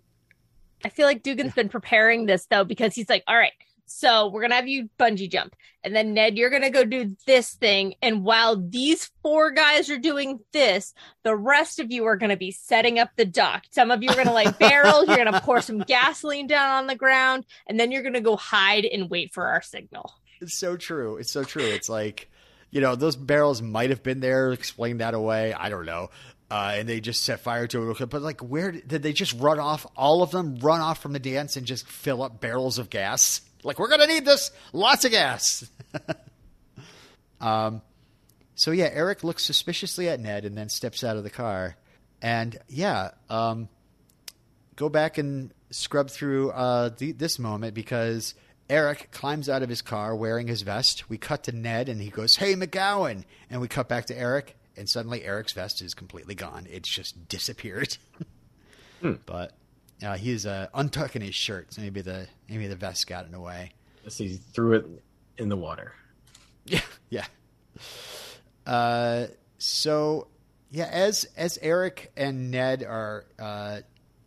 I 0.84 0.88
feel 0.88 1.06
like 1.06 1.22
Dugan's 1.22 1.54
been 1.54 1.68
preparing 1.68 2.26
this 2.26 2.46
though 2.46 2.64
because 2.64 2.92
he's 2.94 3.08
like, 3.08 3.22
all 3.28 3.36
right, 3.36 3.52
so 3.86 4.28
we're 4.28 4.42
gonna 4.42 4.56
have 4.56 4.66
you 4.66 4.88
bungee 4.98 5.30
jump, 5.30 5.54
and 5.84 5.94
then 5.94 6.12
Ned, 6.12 6.36
you're 6.36 6.50
gonna 6.50 6.70
go 6.70 6.84
do 6.84 7.14
this 7.24 7.54
thing, 7.54 7.94
and 8.02 8.24
while 8.24 8.56
these 8.56 9.08
four 9.22 9.52
guys 9.52 9.88
are 9.90 9.98
doing 9.98 10.40
this, 10.52 10.92
the 11.22 11.36
rest 11.36 11.78
of 11.78 11.92
you 11.92 12.04
are 12.06 12.16
gonna 12.16 12.36
be 12.36 12.50
setting 12.50 12.98
up 12.98 13.10
the 13.16 13.24
dock. 13.24 13.62
Some 13.70 13.92
of 13.92 14.02
you 14.02 14.10
are 14.10 14.16
gonna 14.16 14.32
light 14.32 14.58
barrels. 14.58 15.06
You're 15.06 15.18
gonna 15.18 15.40
pour 15.40 15.60
some 15.60 15.78
gasoline 15.78 16.48
down 16.48 16.70
on 16.70 16.86
the 16.88 16.96
ground, 16.96 17.46
and 17.68 17.78
then 17.78 17.92
you're 17.92 18.02
gonna 18.02 18.20
go 18.20 18.36
hide 18.36 18.84
and 18.84 19.08
wait 19.08 19.32
for 19.32 19.46
our 19.46 19.62
signal. 19.62 20.12
It's 20.40 20.58
so 20.58 20.76
true. 20.76 21.16
It's 21.18 21.30
so 21.32 21.44
true. 21.44 21.62
It's 21.62 21.88
like, 21.88 22.28
you 22.72 22.80
know, 22.80 22.96
those 22.96 23.14
barrels 23.14 23.62
might 23.62 23.90
have 23.90 24.02
been 24.02 24.18
there. 24.18 24.50
Explain 24.52 24.98
that 24.98 25.14
away. 25.14 25.52
I 25.54 25.68
don't 25.68 25.86
know. 25.86 26.08
Uh, 26.52 26.74
and 26.76 26.86
they 26.86 27.00
just 27.00 27.22
set 27.22 27.40
fire 27.40 27.66
to 27.66 27.92
it. 27.92 28.10
But 28.10 28.20
like, 28.20 28.42
where 28.42 28.72
did 28.72 29.02
they 29.02 29.14
just 29.14 29.32
run 29.40 29.58
off? 29.58 29.86
All 29.96 30.22
of 30.22 30.32
them 30.32 30.56
run 30.56 30.82
off 30.82 31.00
from 31.00 31.14
the 31.14 31.18
dance 31.18 31.56
and 31.56 31.64
just 31.66 31.88
fill 31.88 32.22
up 32.22 32.42
barrels 32.42 32.78
of 32.78 32.90
gas. 32.90 33.40
Like, 33.64 33.78
we're 33.78 33.88
gonna 33.88 34.06
need 34.06 34.26
this. 34.26 34.50
Lots 34.74 35.06
of 35.06 35.12
gas. 35.12 35.66
um. 37.40 37.80
So 38.54 38.70
yeah, 38.70 38.90
Eric 38.92 39.24
looks 39.24 39.44
suspiciously 39.44 40.10
at 40.10 40.20
Ned 40.20 40.44
and 40.44 40.54
then 40.54 40.68
steps 40.68 41.02
out 41.02 41.16
of 41.16 41.24
the 41.24 41.30
car. 41.30 41.74
And 42.20 42.58
yeah, 42.68 43.12
um, 43.30 43.70
go 44.76 44.90
back 44.90 45.16
and 45.16 45.54
scrub 45.70 46.10
through 46.10 46.50
uh, 46.50 46.90
the, 46.98 47.12
this 47.12 47.38
moment 47.38 47.72
because 47.72 48.34
Eric 48.68 49.08
climbs 49.10 49.48
out 49.48 49.62
of 49.62 49.70
his 49.70 49.80
car 49.80 50.14
wearing 50.14 50.48
his 50.48 50.60
vest. 50.60 51.08
We 51.08 51.16
cut 51.16 51.44
to 51.44 51.52
Ned 51.52 51.88
and 51.88 51.98
he 52.02 52.10
goes, 52.10 52.36
Hey, 52.36 52.54
McGowan. 52.56 53.24
And 53.48 53.62
we 53.62 53.68
cut 53.68 53.88
back 53.88 54.04
to 54.06 54.18
Eric, 54.18 54.54
and 54.76 54.88
suddenly 54.88 55.24
Eric's 55.24 55.52
vest 55.52 55.82
is 55.82 55.94
completely 55.94 56.34
gone. 56.34 56.66
It's 56.70 56.88
just 56.88 57.28
disappeared. 57.28 57.96
But 59.26 59.52
uh, 60.00 60.16
he's 60.16 60.46
uh, 60.46 60.68
untucking 60.74 61.22
his 61.22 61.34
shirt, 61.34 61.72
so 61.74 61.82
maybe 61.82 62.02
the 62.02 62.28
maybe 62.48 62.68
the 62.68 62.76
vest 62.76 63.08
got 63.08 63.26
in 63.26 63.32
the 63.32 63.40
way. 63.40 63.72
So 64.08 64.22
he 64.24 64.36
threw 64.36 64.74
it 64.74 64.86
in 65.38 65.48
the 65.48 65.56
water. 65.56 65.92
Yeah, 66.64 66.80
yeah. 67.10 67.24
Uh, 68.64 69.26
so 69.58 70.28
yeah, 70.70 70.88
as 70.92 71.26
as 71.36 71.58
Eric 71.60 72.12
and 72.16 72.52
Ned 72.52 72.84
are 72.84 73.24
uh, 73.36 73.80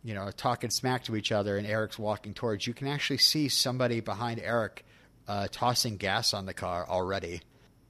you 0.04 0.12
know 0.12 0.30
talking 0.36 0.68
smack 0.68 1.04
to 1.04 1.16
each 1.16 1.32
other, 1.32 1.56
and 1.56 1.66
Eric's 1.66 1.98
walking 1.98 2.34
towards, 2.34 2.66
you 2.66 2.74
can 2.74 2.88
actually 2.88 3.18
see 3.18 3.48
somebody 3.48 4.00
behind 4.00 4.40
Eric 4.40 4.84
uh, 5.26 5.48
tossing 5.50 5.96
gas 5.96 6.34
on 6.34 6.44
the 6.44 6.52
car 6.52 6.86
already, 6.86 7.40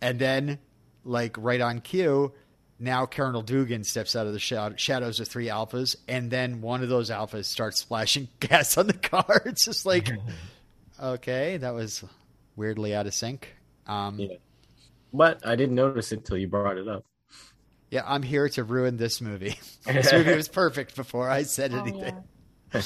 and 0.00 0.20
then 0.20 0.60
like 1.04 1.36
right 1.38 1.60
on 1.60 1.80
cue. 1.80 2.32
Now 2.78 3.06
Colonel 3.06 3.42
Dugan 3.42 3.84
steps 3.84 4.14
out 4.14 4.26
of 4.26 4.32
the 4.34 4.38
shad- 4.38 4.78
shadows 4.78 5.18
of 5.20 5.28
three 5.28 5.46
alphas, 5.46 5.96
and 6.08 6.30
then 6.30 6.60
one 6.60 6.82
of 6.82 6.88
those 6.90 7.08
alphas 7.10 7.46
starts 7.46 7.78
splashing 7.80 8.28
gas 8.40 8.76
on 8.76 8.86
the 8.86 8.92
car. 8.92 9.42
It's 9.46 9.64
just 9.64 9.86
like, 9.86 10.10
okay, 11.02 11.56
that 11.56 11.74
was 11.74 12.04
weirdly 12.54 12.94
out 12.94 13.06
of 13.06 13.14
sync. 13.14 13.54
Um, 13.86 14.18
Yeah. 14.18 14.36
But 15.12 15.46
I 15.46 15.56
didn't 15.56 15.76
notice 15.76 16.12
it 16.12 16.24
till 16.26 16.36
you 16.36 16.48
brought 16.48 16.76
it 16.76 16.86
up. 16.88 17.04
Yeah, 17.90 18.02
I'm 18.04 18.22
here 18.22 18.48
to 18.50 18.64
ruin 18.64 18.96
this 18.98 19.20
movie. 19.22 19.58
this 19.86 20.12
movie 20.12 20.34
was 20.34 20.48
perfect 20.48 20.96
before 20.96 21.30
I 21.30 21.44
said 21.44 21.72
Oh, 21.72 21.78
anything. 21.78 22.22
yeah. 22.74 22.80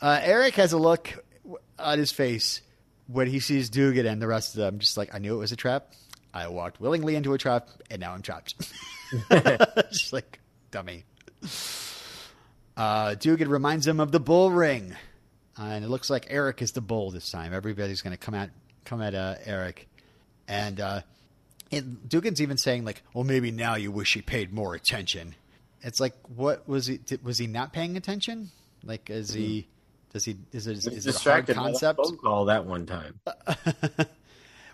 uh, 0.00 0.20
Eric 0.22 0.54
has 0.56 0.72
a 0.72 0.78
look 0.78 1.24
on 1.78 1.98
his 1.98 2.10
face 2.12 2.60
when 3.06 3.28
he 3.28 3.40
sees 3.40 3.70
Dugan 3.70 4.04
and 4.06 4.20
the 4.20 4.26
rest 4.26 4.54
of 4.54 4.60
them. 4.60 4.78
Just 4.78 4.96
like 4.96 5.14
I 5.14 5.18
knew 5.18 5.34
it 5.34 5.38
was 5.38 5.52
a 5.52 5.56
trap. 5.56 5.92
I 6.34 6.48
walked 6.48 6.80
willingly 6.80 7.14
into 7.14 7.34
a 7.34 7.38
trap, 7.38 7.68
and 7.90 8.00
now 8.00 8.12
I'm 8.14 8.22
trapped. 8.22 8.54
just 9.90 10.12
like 10.12 10.40
dummy. 10.70 11.04
Uh, 12.76 13.14
Dugan 13.14 13.48
reminds 13.50 13.86
him 13.86 14.00
of 14.00 14.12
the 14.12 14.20
bull 14.20 14.50
ring, 14.50 14.96
uh, 15.58 15.64
and 15.64 15.84
it 15.84 15.88
looks 15.88 16.08
like 16.08 16.26
Eric 16.30 16.62
is 16.62 16.72
the 16.72 16.80
bull 16.80 17.10
this 17.10 17.30
time. 17.30 17.52
Everybody's 17.52 18.00
going 18.00 18.12
to 18.12 18.18
come 18.18 18.34
at 18.34 18.50
come 18.84 19.02
at 19.02 19.14
uh, 19.14 19.34
Eric, 19.44 19.88
and 20.48 20.80
uh, 20.80 21.00
and 21.70 22.08
Dugan's 22.08 22.40
even 22.40 22.56
saying 22.56 22.84
like, 22.84 23.02
"Well, 23.12 23.24
maybe 23.24 23.50
now 23.50 23.74
you 23.74 23.90
wish 23.90 24.14
he 24.14 24.22
paid 24.22 24.52
more 24.52 24.74
attention." 24.74 25.34
It's 25.82 26.00
like, 26.00 26.14
what 26.34 26.66
was 26.68 26.86
he? 26.86 26.98
Did, 26.98 27.24
was 27.24 27.38
he 27.38 27.46
not 27.46 27.72
paying 27.72 27.96
attention? 27.96 28.50
Like, 28.84 29.10
is 29.10 29.32
he? 29.34 29.66
Does 30.12 30.24
he? 30.24 30.36
Is 30.52 30.66
it? 30.66 30.74
He's 30.74 30.86
Is 30.86 31.06
it 31.06 31.14
a 31.16 31.30
hard 31.30 31.44
distracted 31.46 31.56
by 31.56 31.62
that 31.62 31.68
concept? 31.72 31.98
phone 31.98 32.16
call 32.18 32.44
that 32.46 32.64
one 32.64 32.86
time. 32.86 33.20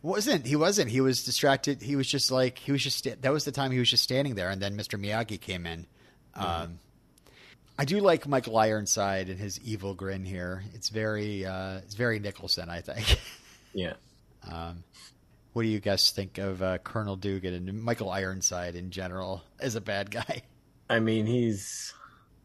wasn't. 0.03 0.47
He 0.47 0.57
wasn't. 0.57 0.91
He 0.91 1.01
was 1.01 1.25
distracted. 1.25 1.83
He 1.83 1.97
was 1.97 2.07
just 2.07 2.31
like 2.31 2.59
he 2.59 2.73
was 2.73 2.83
just 2.83 3.05
that 3.23 3.33
was 3.33 3.45
the 3.45 3.53
time 3.53 3.71
he 3.71 3.79
was 3.79 3.91
just 3.91 4.03
standing 4.03 4.35
there. 4.35 4.51
And 4.51 4.61
then 4.61 4.77
mr 4.77 5.01
miyagi 5.01 5.41
came 5.41 5.67
in. 5.67 5.87
Um 6.35 6.79
i 7.79 7.85
do 7.85 8.01
like 8.01 8.27
michael 8.27 8.57
ironside 8.57 9.29
and 9.29 9.39
his 9.39 9.61
evil 9.61 9.95
grin 9.95 10.25
here. 10.25 10.63
It's 10.75 10.89
very 10.89 11.45
uh 11.45 11.79
it's 11.79 11.95
very 11.95 12.19
nicholson 12.19 12.69
i 12.69 12.81
think. 12.81 13.19
Yeah. 13.73 13.95
um 14.51 14.85
what 15.53 15.63
do 15.63 15.69
you 15.69 15.81
guys 15.81 16.11
think 16.11 16.39
of 16.39 16.63
uh, 16.63 16.79
colonel 16.79 17.17
dugan 17.17 17.55
and 17.55 17.83
michael 17.83 18.11
ironside 18.11 18.77
in 18.77 18.91
general 18.91 19.43
as 19.59 19.75
a 19.75 19.81
bad 19.81 20.11
guy? 20.11 20.43
I 20.91 21.01
mean, 21.01 21.27
he's 21.27 21.93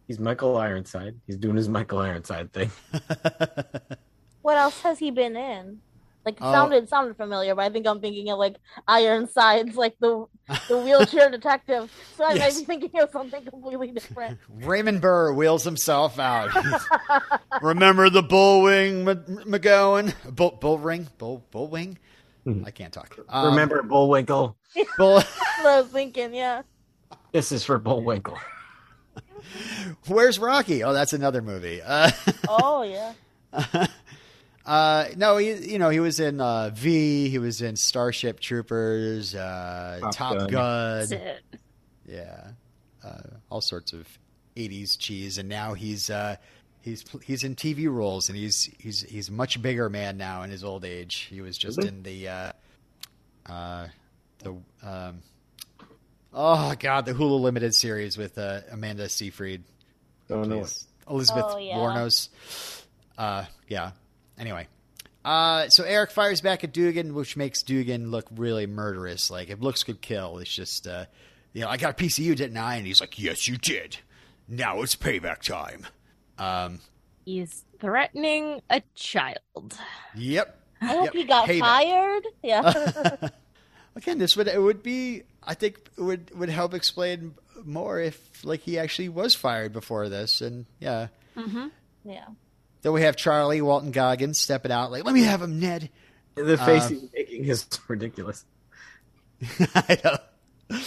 he's 0.07 0.19
Michael 0.19 0.57
Ironside. 0.57 1.15
He's 1.27 1.37
doing 1.37 1.55
his 1.55 1.69
Michael 1.69 1.99
Ironside 1.99 2.51
thing. 2.51 2.71
What 4.43 4.57
else 4.57 4.81
has 4.81 4.99
he 4.99 5.09
been 5.09 5.37
in? 5.37 5.79
Like 6.25 6.35
it 6.35 6.41
Oh. 6.43 6.51
sounded 6.51 6.87
sounded 6.89 7.17
familiar, 7.17 7.53
but 7.55 7.65
I 7.65 7.69
think 7.69 7.85
I'm 7.85 7.99
thinking 7.99 8.29
of 8.29 8.39
like 8.39 8.55
Ironsides, 8.87 9.75
like 9.75 9.95
the 9.99 10.25
the 10.69 10.77
wheelchair 10.79 11.29
detective. 11.37 11.91
So 12.17 12.23
I 12.23 12.33
Yes. 12.33 12.55
might 12.55 12.59
be 12.59 12.65
thinking 12.65 13.01
of 13.01 13.09
something 13.11 13.43
completely 13.45 13.91
different. 13.91 14.39
raymond 14.49 15.01
burr 15.01 15.33
wheels 15.33 15.63
himself 15.63 16.19
out 16.19 16.49
remember 17.61 18.09
the 18.09 18.23
bullwing 18.23 19.07
M- 19.07 19.37
mcgowan 19.45 20.13
bull 20.35 20.57
bullring 20.61 21.07
bull 21.17 21.43
bullwing 21.51 21.97
Mhm. 22.45 22.65
i 22.67 22.71
can't 22.71 22.93
talk 22.93 23.17
Um, 23.29 23.47
Remember 23.47 23.81
Bullwinkle? 23.83 24.55
bull 24.97 25.15
That's 25.15 25.37
what 25.59 25.65
I 25.67 25.81
was 25.81 25.89
thinking, 25.91 26.33
yeah. 26.33 26.63
This 27.31 27.51
is 27.53 27.63
for 27.63 27.79
Bullwinkle. 27.79 28.37
Where's 30.07 30.39
Rocky? 30.39 30.83
Oh, 30.83 30.93
that's 30.93 31.13
another 31.13 31.41
movie. 31.41 31.81
Uh, 31.81 32.11
Oh 32.47 32.83
yeah. 32.83 33.13
Uh, 34.65 35.05
no, 35.17 35.37
he, 35.37 35.53
you 35.71 35.79
know, 35.79 35.89
he 35.89 35.99
was 35.99 36.19
in 36.19 36.39
uh, 36.39 36.71
V. 36.73 37.29
He 37.29 37.37
was 37.39 37.61
in 37.61 37.75
Starship 37.75 38.39
Troopers, 38.39 39.35
uh, 39.35 39.99
Top, 40.01 40.13
Top 40.37 40.49
Gun. 40.49 41.07
Gun. 41.09 41.19
Yeah, 42.07 42.47
uh, 43.03 43.21
all 43.49 43.61
sorts 43.61 43.93
of 43.93 44.07
'80s 44.55 44.97
cheese, 44.97 45.37
and 45.37 45.47
now 45.49 45.73
he's 45.73 46.09
uh, 46.09 46.35
he's 46.81 47.03
he's 47.23 47.43
in 47.43 47.55
TV 47.55 47.91
roles, 47.91 48.29
and 48.29 48.37
he's 48.37 48.69
he's 48.77 49.01
he's 49.01 49.29
a 49.29 49.31
much 49.31 49.61
bigger 49.61 49.89
man 49.89 50.17
now 50.17 50.43
in 50.43 50.49
his 50.51 50.63
old 50.63 50.85
age. 50.85 51.27
He 51.29 51.41
was 51.41 51.57
just 51.57 51.77
Really? 51.77 51.89
in 51.89 52.03
the 52.03 52.27
uh, 52.27 52.51
uh, 53.45 53.87
the 54.39 54.55
um, 54.83 55.21
oh 56.33 56.73
god, 56.79 57.05
the 57.05 57.13
Hulu 57.13 57.39
limited 57.41 57.73
series 57.73 58.17
with 58.17 58.37
uh, 58.37 58.61
Amanda 58.71 59.07
Seyfried. 59.09 59.63
Don't 60.29 60.47
know. 60.49 60.65
Elizabeth 61.09 61.45
Oh, 61.49 61.57
yeah. 61.57 61.75
Warnos. 61.75 62.29
Uh, 63.17 63.43
yeah. 63.67 63.91
Anyway. 64.37 64.67
Uh, 65.25 65.69
so 65.69 65.83
Eric 65.85 66.11
fires 66.11 66.41
back 66.41 66.63
at 66.65 66.73
Dugan, 66.73 67.13
which 67.13 67.37
makes 67.37 67.63
Dugan 67.63 68.11
look 68.11 68.25
really 68.35 68.67
murderous. 68.67 69.29
Like, 69.31 69.49
if 69.49 69.61
looks 69.61 69.83
could 69.83 70.01
kill, 70.01 70.37
it's 70.39 70.53
just, 70.53 70.85
uh, 70.85 71.05
you 71.53 71.61
know, 71.61 71.69
I 71.69 71.77
got 71.77 71.91
a 71.91 71.93
piece 71.93 72.17
of 72.17 72.25
you, 72.25 72.35
didn't 72.35 72.57
I? 72.57 72.75
And 72.75 72.85
he's 72.85 72.99
like, 72.99 73.17
yes, 73.17 73.47
you 73.47 73.55
did. 73.57 73.97
Now 74.49 74.81
it's 74.81 74.95
payback 74.97 75.39
time. 75.41 75.85
Um, 76.37 76.79
He's 77.25 77.63
threatening 77.79 78.61
a 78.69 78.81
child. 78.95 79.77
yep. 80.15 80.59
I 80.81 80.87
hope 80.87 81.03
Yep. 81.05 81.13
he 81.13 81.23
got 81.23 81.47
Payback. 81.47 81.59
fired. 81.61 82.23
Yeah. 82.43 83.29
Again, 83.95 84.17
this 84.17 84.35
would 84.35 84.49
it 84.49 84.61
would 84.61 84.83
be 84.83 85.23
I 85.41 85.53
think 85.53 85.77
it 85.97 86.01
would 86.01 86.37
would 86.37 86.49
help 86.49 86.73
explain 86.73 87.35
more 87.63 88.01
if 88.01 88.43
like 88.43 88.59
he 88.59 88.77
actually 88.77 89.07
was 89.07 89.33
fired 89.35 89.71
before 89.71 90.09
this, 90.09 90.41
and 90.41 90.65
yeah. 90.79 91.07
yeah. 92.03 92.25
Then 92.83 92.93
we 92.93 93.01
have 93.01 93.15
Charlie 93.15 93.61
Walton 93.61 93.91
Goggins 93.91 94.39
stepping 94.39 94.71
out 94.71 94.91
like, 94.91 95.03
"Let 95.03 95.13
me 95.13 95.23
have 95.23 95.41
him, 95.41 95.59
Ned." 95.59 95.89
The 96.35 96.57
face 96.57 96.83
Uh, 96.83 96.89
he's 96.89 97.09
making 97.13 97.45
is 97.45 97.65
ridiculous. 97.87 98.45
I 99.75 99.99
know. 100.03 100.77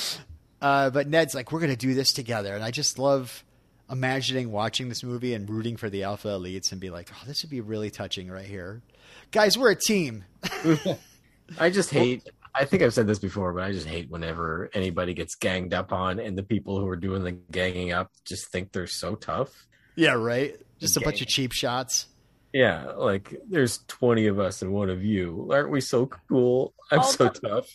Uh, 0.61 0.91
but 0.91 1.09
Ned's 1.09 1.35
like, 1.35 1.53
we're 1.53 1.61
going 1.61 1.71
to 1.71 1.77
do 1.77 1.95
this 1.95 2.13
together. 2.13 2.55
And 2.55 2.65
I 2.65 2.71
just 2.71 2.99
love 2.99 3.45
imagining 3.91 4.51
watching 4.51 4.89
this 4.89 5.05
movie 5.05 5.35
and 5.35 5.49
rooting 5.49 5.77
for 5.77 5.89
the 5.89 6.03
Alpha 6.03 6.29
Elites 6.29 6.73
and 6.73 6.81
be 6.81 6.91
like, 6.91 7.11
oh, 7.13 7.23
this 7.27 7.43
would 7.43 7.51
be 7.51 7.61
really 7.61 7.91
touching 7.91 8.29
right 8.29 8.47
here. 8.47 8.83
Guys, 9.31 9.57
we're 9.57 9.71
a 9.71 9.77
team. 9.77 10.25
I 11.59 11.71
just 11.71 11.91
hate. 11.91 12.29
I 12.55 12.65
think 12.65 12.83
I've 12.83 12.95
said 12.95 13.07
this 13.07 13.19
before, 13.19 13.53
but 13.53 13.63
I 13.63 13.71
just 13.73 13.87
hate 13.87 14.11
whenever 14.11 14.71
anybody 14.73 15.13
gets 15.15 15.35
ganged 15.35 15.75
up 15.75 15.93
on, 15.93 16.19
and 16.19 16.37
the 16.37 16.43
people 16.43 16.81
who 16.81 16.89
are 16.89 16.97
doing 16.97 17.23
the 17.23 17.33
ganging 17.33 17.93
up 17.93 18.11
just 18.25 18.51
think 18.51 18.73
they're 18.73 18.87
so 18.87 19.15
tough. 19.15 19.67
Yeah, 19.95 20.15
right? 20.15 20.57
Just 20.81 20.97
a 20.97 21.01
bunch 21.01 21.21
of 21.23 21.29
cheap 21.29 21.53
shots. 21.53 22.07
Yeah, 22.53 22.93
like 22.97 23.35
there's 23.49 23.79
20 23.89 24.27
of 24.29 24.39
us 24.39 24.63
and 24.63 24.73
one 24.73 24.89
of 24.91 25.05
you. 25.05 25.49
Aren't 25.53 25.71
we 25.71 25.81
so 25.81 26.07
cool? 26.07 26.73
I'm 26.91 27.03
so 27.03 27.29
tough. 27.29 27.69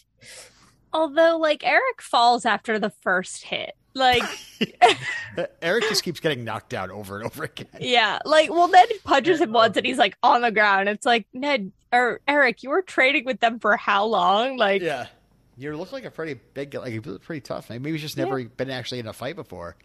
Although, 0.93 1.37
like, 1.37 1.65
Eric 1.65 2.01
falls 2.01 2.45
after 2.45 2.77
the 2.79 2.89
first 2.89 3.43
hit. 3.43 3.75
Like, 3.93 4.23
Eric 5.61 5.85
just 5.89 6.03
keeps 6.03 6.19
getting 6.19 6.43
knocked 6.43 6.69
down 6.69 6.91
over 6.91 7.17
and 7.17 7.25
over 7.25 7.43
again. 7.45 7.67
yeah. 7.79 8.19
Like, 8.25 8.49
well, 8.49 8.67
Ned 8.67 8.89
punches 9.03 9.39
him 9.39 9.51
once 9.51 9.77
and 9.77 9.85
he's 9.85 9.97
like 9.97 10.17
on 10.23 10.41
the 10.41 10.51
ground. 10.51 10.89
It's 10.89 11.05
like, 11.05 11.27
Ned 11.33 11.71
or 11.93 12.19
Eric, 12.27 12.63
you 12.63 12.69
were 12.69 12.81
trading 12.81 13.25
with 13.25 13.39
them 13.39 13.59
for 13.59 13.77
how 13.77 14.05
long? 14.05 14.57
Like, 14.57 14.81
Yeah. 14.81 15.07
You 15.57 15.75
look 15.77 15.91
like 15.91 16.05
a 16.05 16.11
pretty 16.11 16.39
big, 16.53 16.73
like 16.73 16.91
you 16.91 17.01
look 17.01 17.21
pretty 17.21 17.41
tough. 17.41 17.69
Maybe 17.69 17.91
he's 17.91 18.01
just 18.01 18.17
never 18.17 18.43
been 18.43 18.71
actually 18.71 18.99
in 18.99 19.07
a 19.07 19.13
fight 19.13 19.35
before. 19.35 19.75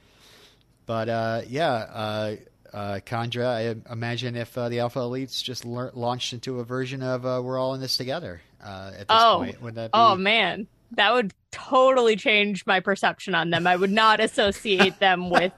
But 0.87 1.09
uh, 1.09 1.43
yeah, 1.49 1.71
uh, 1.73 2.37
uh, 2.77 3.01
Kandra, 3.07 3.47
I 3.47 3.93
imagine 3.93 4.37
if 4.37 4.57
uh, 4.59 4.69
the 4.69 4.81
Alpha 4.81 4.99
Elites 4.99 5.43
just 5.43 5.65
lear- 5.65 5.91
launched 5.95 6.33
into 6.35 6.61
a 6.61 6.65
version 6.65 7.03
of 7.03 7.25
uh, 7.25 7.41
"We're 7.43 7.59
all 7.59 7.75
in 7.75 7.81
this 7.81 7.97
together" 7.97 8.43
uh, 8.63 8.91
at 8.93 8.99
this 8.99 9.07
Oh. 9.09 9.37
point, 9.39 9.63
would 9.63 9.75
that? 9.77 9.87
Be... 9.93 9.99
oh 9.99 10.15
man, 10.15 10.67
that 10.93 11.15
would 11.15 11.33
totally 11.51 12.17
change 12.17 12.67
my 12.67 12.81
perception 12.81 13.35
on 13.35 13.49
them. 13.51 13.67
I 13.67 13.77
would 13.77 13.91
not 13.91 14.21
associate 14.21 14.99
them 14.99 15.31
with, 15.37 15.53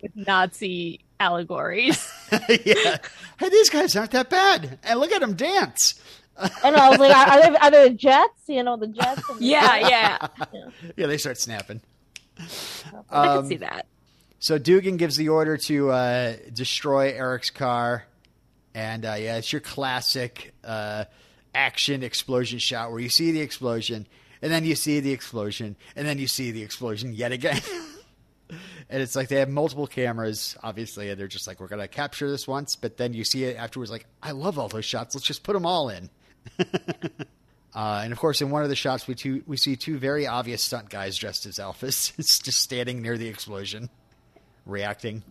with 0.00 0.12
Nazi 0.14 1.00
allegories. 1.18 2.08
yeah. 2.48 2.98
Hey, 3.38 3.48
these 3.50 3.68
guys 3.70 3.96
aren't 3.96 4.12
that 4.12 4.30
bad, 4.30 4.78
and 4.84 5.00
look 5.00 5.10
at 5.10 5.20
them 5.20 5.34
dance. 5.34 6.00
I 6.38 6.70
know. 6.70 6.76
I 6.76 6.88
was 6.90 6.98
like, 6.98 7.16
are, 7.16 7.28
are, 7.28 7.40
there, 7.40 7.62
are 7.62 7.70
there 7.70 7.88
jets? 7.88 8.42
You 8.46 8.62
know, 8.62 8.76
the 8.76 8.88
jets. 8.88 9.22
And 9.30 9.38
the- 9.40 9.44
Yeah, 9.44 9.88
yeah. 9.88 10.26
Yeah, 10.96 11.06
they 11.06 11.16
start 11.16 11.38
snapping. 11.38 11.80
I 13.10 13.26
Um, 13.28 13.38
can 13.40 13.46
see 13.48 13.56
that. 13.56 13.86
So 14.46 14.58
Dugan 14.58 14.96
gives 14.96 15.16
the 15.16 15.30
order 15.30 15.56
to 15.56 15.90
uh, 15.90 16.36
destroy 16.52 17.10
Eric's 17.10 17.50
car, 17.50 18.04
and 18.74 19.04
uh, 19.04 19.14
yeah, 19.14 19.38
it's 19.38 19.52
your 19.52 19.58
classic 19.58 20.54
uh, 20.62 21.06
action 21.52 22.04
explosion 22.04 22.60
shot 22.60 22.92
where 22.92 23.00
you 23.00 23.08
see 23.08 23.32
the 23.32 23.40
explosion, 23.40 24.06
and 24.40 24.52
then 24.52 24.64
you 24.64 24.76
see 24.76 25.00
the 25.00 25.10
explosion, 25.10 25.74
and 25.96 26.06
then 26.06 26.18
you 26.18 26.28
see 26.28 26.52
the 26.52 26.62
explosion 26.62 27.12
yet 27.12 27.32
again. 27.32 27.60
and 28.88 29.02
it's 29.02 29.16
like 29.16 29.26
they 29.26 29.40
have 29.40 29.48
multiple 29.48 29.88
cameras, 29.88 30.56
obviously, 30.62 31.10
and 31.10 31.18
they're 31.18 31.26
just 31.26 31.48
like, 31.48 31.58
we're 31.58 31.66
gonna 31.66 31.88
capture 31.88 32.30
this 32.30 32.46
once, 32.46 32.76
but 32.76 32.98
then 32.98 33.14
you 33.14 33.24
see 33.24 33.42
it 33.42 33.56
afterwards, 33.56 33.90
like, 33.90 34.06
I 34.22 34.30
love 34.30 34.60
all 34.60 34.68
those 34.68 34.84
shots. 34.84 35.16
Let's 35.16 35.26
just 35.26 35.42
put 35.42 35.54
them 35.54 35.66
all 35.66 35.88
in. 35.88 36.08
Uh, 37.74 38.00
and 38.02 38.10
of 38.10 38.18
course, 38.18 38.40
in 38.40 38.48
one 38.48 38.62
of 38.62 38.70
the 38.70 38.74
shots, 38.74 39.06
we 39.06 39.14
two, 39.14 39.42
we 39.46 39.58
see 39.58 39.76
two 39.76 39.98
very 39.98 40.26
obvious 40.26 40.62
stunt 40.62 40.88
guys 40.88 41.14
dressed 41.18 41.44
as 41.44 41.56
alphas, 41.56 42.16
just 42.42 42.58
standing 42.60 43.02
near 43.02 43.18
the 43.18 43.28
explosion, 43.28 43.90
reacting. 44.66 45.22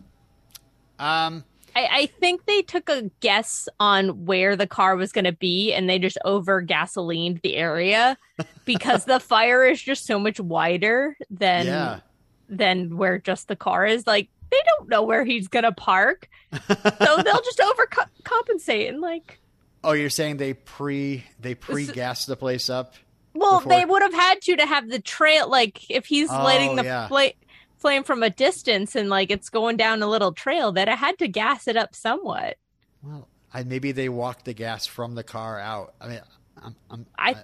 Um, 0.98 1.44
I, 1.74 1.88
I 1.92 2.06
think 2.06 2.46
they 2.46 2.62
took 2.62 2.88
a 2.88 3.10
guess 3.20 3.68
on 3.78 4.24
where 4.24 4.56
the 4.56 4.66
car 4.66 4.96
was 4.96 5.12
going 5.12 5.26
to 5.26 5.32
be 5.32 5.72
and 5.74 5.88
they 5.88 5.98
just 5.98 6.18
over 6.24 6.62
gasolined 6.62 7.42
the 7.42 7.54
area 7.56 8.16
because 8.64 9.04
the 9.04 9.20
fire 9.20 9.64
is 9.64 9.80
just 9.80 10.06
so 10.06 10.18
much 10.18 10.40
wider 10.40 11.16
than 11.30 11.66
yeah, 11.66 12.00
than 12.48 12.96
where 12.96 13.18
just 13.18 13.48
the 13.48 13.56
car 13.56 13.84
is. 13.84 14.06
Like 14.06 14.28
they 14.50 14.60
don't 14.78 14.88
know 14.88 15.02
where 15.02 15.24
he's 15.24 15.48
going 15.48 15.64
to 15.64 15.72
park, 15.72 16.28
so 16.52 16.62
they'll 17.22 17.42
just 17.42 17.58
overcompensate 17.60 18.88
and 18.88 19.00
like. 19.00 19.38
Oh, 19.84 19.92
you're 19.92 20.10
saying 20.10 20.38
they 20.38 20.54
pre 20.54 21.24
they 21.38 21.54
pre 21.54 21.86
gassed 21.86 22.26
the 22.26 22.36
place 22.36 22.70
up? 22.70 22.94
Well, 23.34 23.58
Before- 23.58 23.70
they 23.72 23.84
would 23.84 24.02
have 24.02 24.14
had 24.14 24.40
to 24.42 24.56
to 24.56 24.66
have 24.66 24.88
the 24.88 24.98
trail. 24.98 25.48
Like 25.50 25.90
if 25.90 26.06
he's 26.06 26.30
Oh, 26.30 26.42
lighting 26.42 26.76
the 26.76 26.84
yeah. 26.84 27.08
fla- 27.08 27.32
flame 27.78 28.04
from 28.04 28.22
a 28.22 28.30
distance 28.30 28.94
and 28.96 29.08
like 29.08 29.30
it's 29.30 29.48
going 29.48 29.76
down 29.76 30.02
a 30.02 30.06
little 30.08 30.32
trail, 30.32 30.72
that 30.72 30.88
I 30.88 30.94
had 30.94 31.18
to 31.18 31.28
gas 31.28 31.68
it 31.68 31.76
up 31.76 31.94
somewhat. 31.94 32.56
Well, 33.02 33.28
I, 33.52 33.62
maybe 33.64 33.92
they 33.92 34.08
walked 34.08 34.44
the 34.44 34.52
gas 34.54 34.86
from 34.86 35.14
the 35.14 35.22
car 35.22 35.58
out. 35.60 35.94
I 36.00 36.08
mean, 36.08 36.20
I'm, 36.62 36.76
I'm, 36.90 37.06
I 37.18 37.34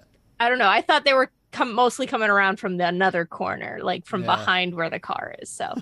I 0.40 0.49
don't 0.49 0.59
know. 0.59 0.68
I 0.68 0.81
thought 0.83 1.05
they 1.05 1.14
were 1.14 1.31
com- 1.53 1.75
mostly 1.75 2.07
coming 2.07 2.29
around 2.31 2.59
from 2.59 2.77
the 2.79 2.87
another 2.87 3.25
corner, 3.25 3.79
like 3.83 4.07
from 4.07 4.23
Yeah. 4.23 4.37
behind 4.37 4.75
where 4.75 4.90
the 4.90 4.99
car 4.99 5.35
is. 5.40 5.51
So, 5.51 5.75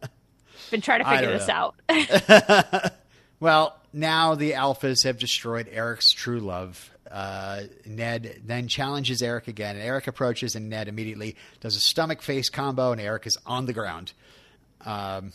been 0.70 0.80
trying 0.80 1.02
to 1.02 1.10
figure 1.10 1.30
this 1.36 1.48
know. 1.48 1.72
out. 1.88 2.92
well, 3.40 3.76
now 3.92 4.34
the 4.34 4.52
alphas 4.52 5.04
have 5.04 5.18
destroyed 5.18 5.68
Eric's 5.70 6.12
true 6.12 6.38
love. 6.40 6.90
Uh, 7.16 7.62
Ned 7.86 8.42
then 8.44 8.68
challenges 8.68 9.22
Eric 9.22 9.48
again, 9.48 9.76
and 9.76 9.84
Eric 9.84 10.06
approaches, 10.06 10.54
and 10.54 10.68
Ned 10.68 10.88
immediately 10.88 11.36
does 11.60 11.76
a 11.76 11.80
stomach 11.80 12.20
face 12.20 12.48
combo, 12.50 12.92
and 12.92 13.00
Eric 13.00 13.26
is 13.26 13.38
on 13.46 13.66
the 13.66 13.72
ground. 13.72 14.12
Um, 14.84 15.32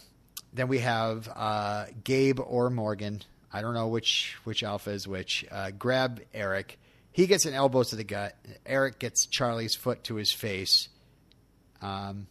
then 0.54 0.67
we 0.67 0.80
have 0.80 1.28
uh, 1.34 1.86
Gabe 2.04 2.39
or 2.39 2.70
Morgan. 2.70 3.22
I 3.52 3.62
don't 3.62 3.74
know 3.74 3.88
which 3.88 4.38
which 4.44 4.63
alpha 4.63 4.91
is 4.91 5.08
which. 5.08 5.46
Uh, 5.50 5.72
grab 5.72 6.22
Eric 6.34 6.78
he 7.12 7.28
gets 7.28 7.46
an 7.46 7.54
elbow 7.54 7.84
to 7.84 7.96
the 7.96 8.04
gut. 8.04 8.36
Eric 8.65 9.00
gets 9.00 9.26
Charlie's 9.26 9.76
foot 9.76 10.04
to 10.06 10.15
his 10.15 10.32
face. 10.32 10.88
Um, 11.82 12.28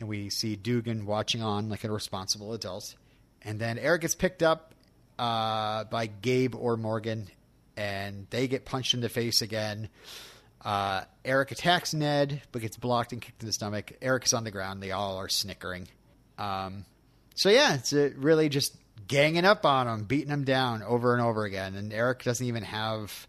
and 0.00 0.08
we 0.08 0.30
see 0.30 0.56
Dugan 0.56 1.06
watching 1.06 1.42
on 1.42 1.68
like 1.68 1.84
a 1.84 1.92
responsible 1.92 2.52
adult. 2.52 2.94
And 3.42 3.60
then 3.60 3.78
Eric 3.78 4.02
gets 4.02 4.14
picked 4.14 4.42
up 4.42 4.74
uh, 5.18 5.84
by 5.84 6.06
Gabe 6.06 6.54
or 6.56 6.76
Morgan, 6.76 7.28
and 7.76 8.26
they 8.30 8.48
get 8.48 8.64
punched 8.64 8.94
in 8.94 9.00
the 9.00 9.08
face 9.08 9.42
again. 9.42 9.88
Uh, 10.64 11.02
Eric 11.24 11.52
attacks 11.52 11.92
Ned, 11.92 12.40
but 12.50 12.62
gets 12.62 12.76
blocked 12.76 13.12
and 13.12 13.20
kicked 13.20 13.42
in 13.42 13.46
the 13.46 13.52
stomach. 13.52 13.92
Eric 14.00 14.24
is 14.24 14.32
on 14.32 14.44
the 14.44 14.50
ground. 14.50 14.82
They 14.82 14.92
all 14.92 15.18
are 15.18 15.28
snickering. 15.28 15.88
Um, 16.38 16.86
so 17.34 17.50
yeah, 17.50 17.74
it's 17.74 17.92
uh 17.92 18.10
really 18.16 18.48
just 18.48 18.74
ganging 19.06 19.44
up 19.44 19.66
on 19.66 19.86
him, 19.86 20.04
beating 20.04 20.30
him 20.30 20.44
down 20.44 20.82
over 20.82 21.12
and 21.12 21.22
over 21.22 21.44
again. 21.44 21.74
And 21.74 21.92
Eric 21.92 22.22
doesn't 22.22 22.46
even 22.46 22.62
have, 22.62 23.26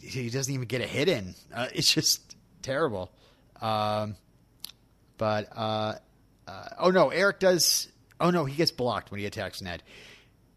he 0.00 0.30
doesn't 0.30 0.52
even 0.52 0.66
get 0.66 0.80
a 0.80 0.86
hit 0.86 1.08
in. 1.08 1.34
Uh, 1.54 1.68
it's 1.74 1.92
just 1.92 2.36
terrible. 2.62 3.12
Um, 3.60 4.16
but 5.18 5.48
uh, 5.56 5.94
uh, 6.46 6.68
oh 6.78 6.90
no, 6.90 7.10
Eric 7.10 7.40
does. 7.40 7.88
Oh 8.20 8.30
no, 8.30 8.44
he 8.44 8.56
gets 8.56 8.70
blocked 8.70 9.10
when 9.10 9.20
he 9.20 9.26
attacks 9.26 9.62
Ned. 9.62 9.82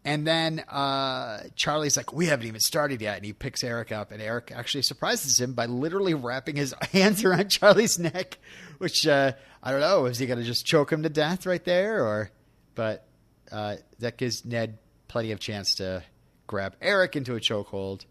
And 0.04 0.26
then 0.26 0.60
uh, 0.60 1.42
Charlie's 1.56 1.96
like, 1.96 2.12
"We 2.12 2.26
haven't 2.26 2.46
even 2.46 2.60
started 2.60 3.02
yet," 3.02 3.16
and 3.16 3.26
he 3.26 3.34
picks 3.34 3.62
Eric 3.62 3.92
up, 3.92 4.12
and 4.12 4.22
Eric 4.22 4.50
actually 4.54 4.82
surprises 4.82 5.38
him 5.38 5.52
by 5.52 5.66
literally 5.66 6.14
wrapping 6.14 6.56
his 6.56 6.74
hands 6.92 7.22
around 7.22 7.48
Charlie's 7.50 7.98
neck. 7.98 8.38
Which 8.78 9.06
uh, 9.06 9.32
I 9.62 9.70
don't 9.70 9.80
know, 9.80 10.06
is 10.06 10.18
he 10.18 10.26
going 10.26 10.38
to 10.38 10.44
just 10.44 10.64
choke 10.64 10.90
him 10.90 11.02
to 11.02 11.10
death 11.10 11.44
right 11.44 11.62
there, 11.64 12.04
or? 12.04 12.30
But 12.74 13.06
uh, 13.52 13.76
that 13.98 14.16
gives 14.16 14.44
Ned 14.46 14.78
plenty 15.08 15.32
of 15.32 15.40
chance 15.40 15.74
to 15.76 16.02
grab 16.46 16.76
Eric 16.80 17.14
into 17.14 17.34
a 17.34 17.40
chokehold, 17.40 18.06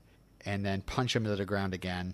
and 0.46 0.64
then 0.64 0.82
punch 0.82 1.16
him 1.16 1.24
to 1.24 1.36
the 1.36 1.46
ground 1.46 1.74
again. 1.74 2.14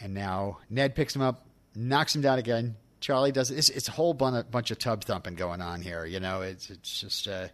And 0.00 0.14
now 0.14 0.58
Ned 0.70 0.94
picks 0.94 1.16
him 1.16 1.22
up, 1.22 1.44
knocks 1.74 2.14
him 2.14 2.22
down 2.22 2.38
again. 2.38 2.76
Charlie 3.00 3.32
does 3.32 3.50
it. 3.50 3.58
It's, 3.58 3.68
it's 3.68 3.88
a 3.88 3.92
whole 3.92 4.14
bunch, 4.14 4.48
bunch 4.48 4.70
of 4.70 4.78
tub 4.78 5.02
thumping 5.02 5.34
going 5.34 5.60
on 5.60 5.80
here. 5.80 6.04
You 6.04 6.20
know, 6.20 6.42
it's 6.42 6.70
it's 6.70 7.00
just. 7.00 7.26
Uh, 7.26 7.48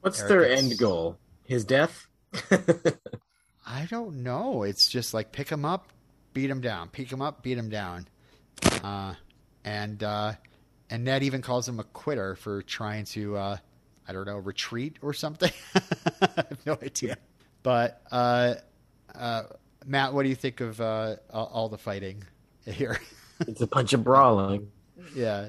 What's 0.00 0.20
Eric 0.20 0.28
their 0.28 0.48
end 0.50 0.78
goal? 0.78 1.18
His 1.44 1.64
death? 1.64 2.06
I 3.66 3.86
don't 3.90 4.22
know. 4.22 4.62
It's 4.62 4.88
just 4.88 5.12
like 5.12 5.32
pick 5.32 5.48
him 5.48 5.64
up, 5.64 5.88
beat 6.32 6.50
him 6.50 6.60
down, 6.60 6.88
pick 6.88 7.10
him 7.10 7.20
up, 7.20 7.42
beat 7.42 7.58
him 7.58 7.68
down, 7.68 8.06
uh, 8.82 9.14
and 9.64 10.02
uh, 10.02 10.32
and 10.90 11.04
Ned 11.04 11.22
even 11.22 11.42
calls 11.42 11.68
him 11.68 11.80
a 11.80 11.84
quitter 11.84 12.34
for 12.34 12.62
trying 12.62 13.04
to 13.06 13.36
uh, 13.36 13.56
I 14.06 14.12
don't 14.12 14.26
know 14.26 14.38
retreat 14.38 14.96
or 15.02 15.12
something. 15.12 15.52
I 15.74 16.28
have 16.36 16.66
no 16.66 16.78
idea. 16.82 17.16
But 17.62 18.00
uh, 18.10 18.54
uh, 19.14 19.42
Matt, 19.84 20.14
what 20.14 20.22
do 20.22 20.28
you 20.28 20.34
think 20.34 20.60
of 20.60 20.80
uh, 20.80 21.16
all 21.30 21.68
the 21.68 21.78
fighting 21.78 22.24
here? 22.64 23.00
it's 23.40 23.60
a 23.60 23.66
bunch 23.66 23.92
of 23.92 24.04
brawling. 24.04 24.70
yeah, 25.14 25.48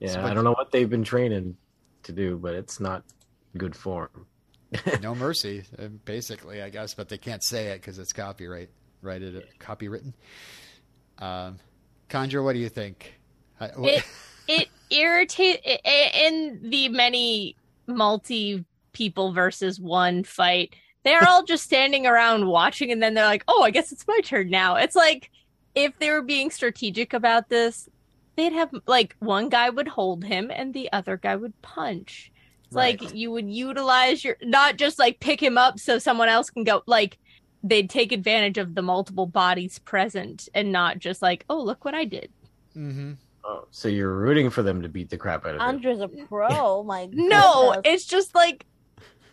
Yeah, 0.00 0.26
I 0.26 0.34
don't 0.34 0.44
know 0.44 0.52
what 0.52 0.72
they've 0.72 0.90
been 0.90 1.04
training 1.04 1.56
to 2.04 2.12
do, 2.12 2.36
but 2.36 2.54
it's 2.54 2.80
not 2.80 3.04
good 3.56 3.74
form. 3.76 4.26
no 5.02 5.14
mercy, 5.14 5.64
uh, 5.78 5.88
basically, 6.04 6.62
I 6.62 6.70
guess. 6.70 6.94
But 6.94 7.08
they 7.08 7.18
can't 7.18 7.42
say 7.42 7.68
it 7.68 7.80
because 7.80 7.98
it's 7.98 8.12
copyright, 8.12 8.70
right? 9.02 9.20
It 9.20 9.58
copywritten. 9.58 10.12
Um, 11.18 11.58
Conjure, 12.08 12.42
what 12.42 12.54
do 12.54 12.58
you 12.60 12.68
think? 12.68 13.18
It 13.60 14.04
it 14.48 14.68
irritate 14.90 15.60
i- 15.66 15.80
i- 15.84 16.26
in 16.26 16.70
the 16.70 16.88
many 16.88 17.56
multi 17.86 18.64
people 18.92 19.32
versus 19.32 19.78
one 19.78 20.24
fight. 20.24 20.74
They're 21.02 21.26
all 21.26 21.44
just 21.44 21.64
standing 21.64 22.06
around 22.06 22.46
watching, 22.46 22.90
and 22.90 23.02
then 23.02 23.14
they're 23.14 23.24
like, 23.26 23.44
"Oh, 23.48 23.62
I 23.62 23.70
guess 23.70 23.92
it's 23.92 24.06
my 24.08 24.20
turn 24.24 24.50
now." 24.50 24.76
It's 24.76 24.96
like 24.96 25.30
if 25.74 25.98
they 25.98 26.10
were 26.10 26.22
being 26.22 26.50
strategic 26.50 27.12
about 27.12 27.48
this, 27.48 27.88
they'd 28.36 28.52
have 28.52 28.70
like 28.86 29.14
one 29.18 29.48
guy 29.48 29.70
would 29.70 29.88
hold 29.88 30.24
him 30.24 30.50
and 30.52 30.74
the 30.74 30.90
other 30.92 31.16
guy 31.16 31.36
would 31.36 31.60
punch. 31.62 32.32
It's 32.70 32.76
Right. 32.76 33.00
like 33.02 33.14
you 33.14 33.32
would 33.32 33.50
utilize 33.50 34.22
your 34.24 34.36
not 34.42 34.76
just 34.76 34.96
like 34.98 35.18
pick 35.18 35.42
him 35.42 35.58
up 35.58 35.80
so 35.80 35.98
someone 35.98 36.28
else 36.28 36.50
can 36.50 36.62
go 36.62 36.82
like 36.86 37.18
they'd 37.64 37.90
take 37.90 38.12
advantage 38.12 38.58
of 38.58 38.76
the 38.76 38.82
multiple 38.82 39.26
bodies 39.26 39.80
present 39.80 40.48
and 40.54 40.70
not 40.70 40.98
just 41.00 41.20
like, 41.20 41.44
"Oh, 41.50 41.60
look 41.60 41.84
what 41.84 41.94
I 41.94 42.04
did." 42.04 42.30
Mm-hmm. 42.76 43.14
Oh, 43.44 43.66
so 43.72 43.88
you're 43.88 44.14
rooting 44.14 44.50
for 44.50 44.62
them 44.62 44.82
to 44.82 44.88
beat 44.88 45.10
the 45.10 45.16
crap 45.18 45.44
out 45.44 45.50
of 45.50 45.56
him. 45.56 45.62
Andre's 45.62 46.00
a 46.00 46.06
pro. 46.08 46.82
My 46.86 47.08
No, 47.12 47.72
goodness. 47.74 47.92
it's 47.94 48.04
just 48.06 48.34
like 48.36 48.64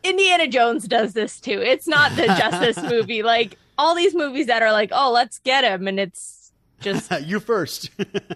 Indiana 0.04 0.48
Jones 0.48 0.88
does 0.88 1.14
this 1.14 1.40
too. 1.40 1.62
It's 1.62 1.88
not 1.88 2.16
the 2.16 2.26
Justice 2.26 2.82
movie. 2.90 3.22
Like 3.22 3.58
all 3.78 3.94
these 3.94 4.16
movies 4.16 4.48
that 4.48 4.64
are 4.64 4.72
like, 4.72 4.90
oh, 4.92 5.12
let's 5.12 5.38
get 5.40 5.64
him, 5.64 5.88
and 5.88 6.00
it's 6.00 6.52
just 6.80 7.12
you 7.22 7.40
first. 7.40 7.92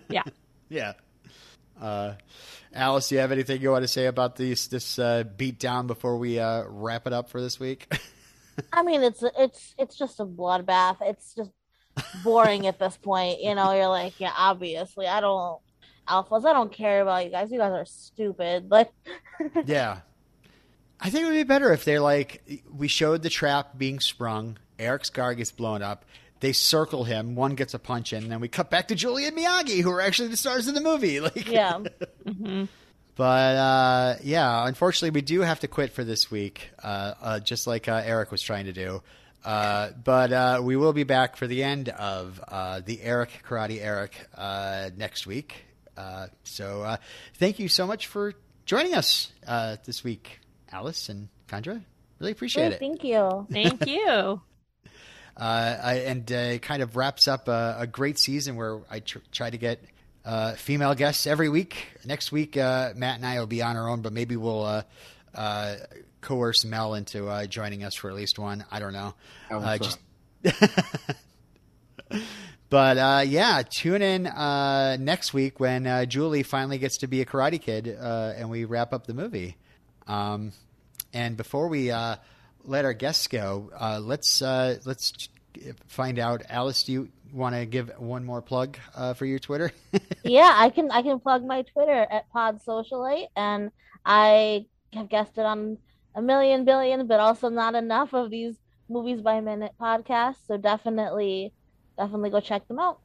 Yeah. 0.10 0.24
yeah. 0.70 0.94
Uh, 1.82 2.14
Alice, 2.74 3.10
do 3.10 3.16
you 3.16 3.22
have 3.22 3.32
anything 3.32 3.62
you 3.62 3.72
want 3.72 3.84
to 3.84 3.88
say 3.88 4.06
about 4.06 4.36
these 4.36 4.68
this 4.68 4.98
uh, 4.98 5.24
beat 5.24 5.60
down 5.60 5.88
before 5.88 6.18
we 6.18 6.40
uh, 6.40 6.64
wrap 6.68 7.06
it 7.06 7.14
up 7.14 7.30
for 7.30 7.42
this 7.42 7.60
week? 7.60 7.92
I 8.74 8.84
mean, 8.84 9.04
it's 9.04 9.24
it's 9.38 9.76
it's 9.78 9.98
just 9.98 10.20
a 10.20 10.26
bloodbath. 10.26 10.98
It's 11.02 11.34
just 11.36 11.52
boring 12.24 12.68
at 12.68 12.80
this 12.80 12.98
point. 12.98 13.42
You 13.42 13.56
know, 13.56 13.74
you're 13.74 13.88
like, 13.88 14.20
yeah, 14.20 14.32
obviously, 14.36 15.08
I 15.08 15.20
don't 15.20 15.60
alphas. 16.08 16.46
I 16.46 16.54
don't 16.54 16.72
care 16.72 17.02
about 17.02 17.26
you 17.26 17.32
guys. 17.32 17.52
You 17.52 17.58
guys 17.58 17.74
are 17.74 17.86
stupid. 17.86 18.72
Like, 18.72 18.92
yeah. 19.66 20.00
I 21.00 21.10
think 21.10 21.24
it 21.24 21.28
would 21.30 21.36
be 21.36 21.44
better 21.44 21.74
if 21.74 21.84
they're 21.84 22.00
like, 22.00 22.64
we 22.72 22.88
showed 22.88 23.24
the 23.24 23.30
trap 23.30 23.78
being 23.78 24.00
sprung. 24.00 24.58
Eric's 24.78 25.10
car 25.10 25.34
gets 25.34 25.52
blown 25.52 25.82
up. 25.82 26.06
They 26.42 26.52
circle 26.54 27.06
him. 27.06 27.36
One 27.36 27.56
gets 27.56 27.74
a 27.74 27.80
punch 27.80 28.12
in. 28.14 28.24
And 28.24 28.32
then 28.32 28.40
we 28.42 28.50
cut 28.50 28.70
back 28.70 28.90
to 28.90 28.96
Julie 28.96 29.26
and 29.26 29.38
Miyagi, 29.38 29.82
who 29.82 29.90
are 29.92 30.02
actually 30.02 30.28
the 30.30 30.38
stars 30.38 30.68
of 30.68 30.76
the 30.76 30.82
movie. 30.82 31.20
Like, 31.22 31.48
yeah, 31.48 31.80
mhm. 32.26 32.68
But 33.16 33.56
uh, 33.58 34.16
yeah, 34.24 34.68
unfortunately, 34.68 35.12
we 35.12 35.22
do 35.22 35.42
have 35.42 35.60
to 35.62 35.68
quit 35.68 35.92
for 35.94 36.04
this 36.04 36.30
week, 36.32 36.70
uh, 36.84 37.14
uh, 37.22 37.40
just 37.40 37.68
like 37.68 37.88
uh, 37.88 38.02
Eric 38.04 38.32
was 38.32 38.42
trying 38.42 38.66
to 38.66 38.74
do. 38.74 39.02
Uh, 39.46 39.90
but 40.04 40.32
uh, 40.32 40.62
we 40.64 40.76
will 40.76 40.94
be 40.94 41.04
back 41.04 41.36
for 41.36 41.48
the 41.48 41.64
end 41.64 41.90
of 41.90 42.40
uh, 42.48 42.82
the 42.86 43.02
Eric 43.02 43.44
Karate 43.48 43.80
Eric 43.82 44.14
uh, 44.36 44.90
next 44.98 45.26
week. 45.28 45.66
Uh, 45.98 46.28
so 46.44 46.84
uh, 46.84 46.98
thank 47.36 47.60
you 47.60 47.68
so 47.68 47.86
much 47.88 48.08
for 48.08 48.34
joining 48.66 48.94
us 48.96 49.32
uh, 49.46 49.78
this 49.86 50.04
week, 50.04 50.40
Alice 50.72 51.10
and 51.10 51.28
Condra. 51.48 51.84
Really 52.20 52.32
appreciate 52.32 52.70
Hey, 52.70 52.74
it. 52.76 52.80
thank 52.80 53.04
you. 53.04 53.48
thank 53.52 53.86
you. 53.88 54.42
Uh, 55.38 55.78
I, 55.82 55.94
and 56.06 56.32
uh, 56.32 56.36
it 56.36 56.62
kind 56.62 56.82
of 56.82 56.96
wraps 56.96 57.28
up 57.28 57.48
a, 57.48 57.78
a 57.80 57.88
great 57.88 58.20
season 58.20 58.56
where 58.56 58.80
I 58.90 59.00
tr- 59.00 59.20
try 59.32 59.50
to 59.50 59.58
get 59.58 59.82
uh, 60.26 60.54
female 60.54 60.94
guests 60.94 61.26
every 61.26 61.50
week. 61.50 61.88
Next 62.06 62.32
week, 62.32 62.58
uh, 62.58 62.94
Matt 62.96 63.18
and 63.18 63.26
I 63.26 63.40
will 63.40 63.48
be 63.48 63.62
on 63.62 63.76
our 63.78 63.90
own, 63.90 64.02
but 64.02 64.14
maybe 64.14 64.36
we'll 64.36 64.64
uh, 64.64 64.84
uh, 65.34 65.76
coerce 66.22 66.66
Mel 66.66 66.94
into 66.94 67.28
uh, 67.28 67.46
joining 67.46 67.84
us 67.84 67.96
for 67.96 68.10
at 68.10 68.16
least 68.16 68.38
one. 68.38 68.66
I 68.72 68.80
don't 68.80 68.94
know. 68.94 69.14
Uh, 69.50 69.78
fun. 69.78 69.80
just 69.80 70.00
but 72.70 72.98
uh, 72.98 73.24
yeah, 73.26 73.62
tune 73.68 74.02
in 74.02 74.28
uh, 74.28 74.98
next 75.00 75.34
week 75.34 75.60
when 75.60 75.88
uh, 75.88 76.06
Julie 76.06 76.44
finally 76.44 76.78
gets 76.78 76.98
to 77.00 77.08
be 77.08 77.22
a 77.22 77.26
Karate 77.26 77.62
Kid 77.62 77.98
uh, 78.00 78.34
and 78.36 78.50
we 78.50 78.66
wrap 78.66 78.94
up 78.94 79.08
the 79.08 79.14
movie. 79.14 79.58
Um, 80.08 80.52
and 81.14 81.38
before 81.38 81.68
we 81.68 81.92
uh, 81.92 82.16
let 82.66 82.86
our 82.86 82.94
guests 82.94 83.28
go, 83.28 83.72
uh, 83.78 84.00
let's 84.02 84.42
uh, 84.42 84.78
let's 84.86 85.30
find 85.88 86.20
out. 86.20 86.44
Alice, 86.50 86.84
do 86.84 86.92
you 86.92 87.10
want 87.34 87.56
to 87.56 87.66
give 87.66 87.92
one 87.98 88.24
more 88.24 88.42
plug 88.42 88.78
uh, 88.96 89.14
for 89.14 89.26
your 89.26 89.40
Twitter? 89.40 89.72
yeah, 90.24 90.54
I 90.56 90.70
can 90.70 90.92
I 90.92 91.02
can 91.02 91.20
plug 91.20 91.46
my 91.46 91.64
Twitter 91.64 92.08
at 92.10 92.30
Pod 92.32 92.60
Socialite, 92.66 93.28
and 93.36 93.72
I 94.06 94.66
have 94.94 95.10
guested 95.10 95.46
on 95.46 95.78
a 96.16 96.22
million 96.22 96.66
billion, 96.66 97.08
but 97.08 97.20
also 97.20 97.50
not 97.50 97.76
enough 97.76 98.14
of 98.14 98.30
these 98.30 98.56
movies 98.90 99.22
by 99.22 99.40
minute 99.40 99.74
podcasts. 99.80 100.48
So 100.48 100.58
definitely, 100.58 101.54
definitely 101.98 102.30
go 102.30 102.40
check 102.40 102.68
them 102.68 102.80
out, 102.80 103.00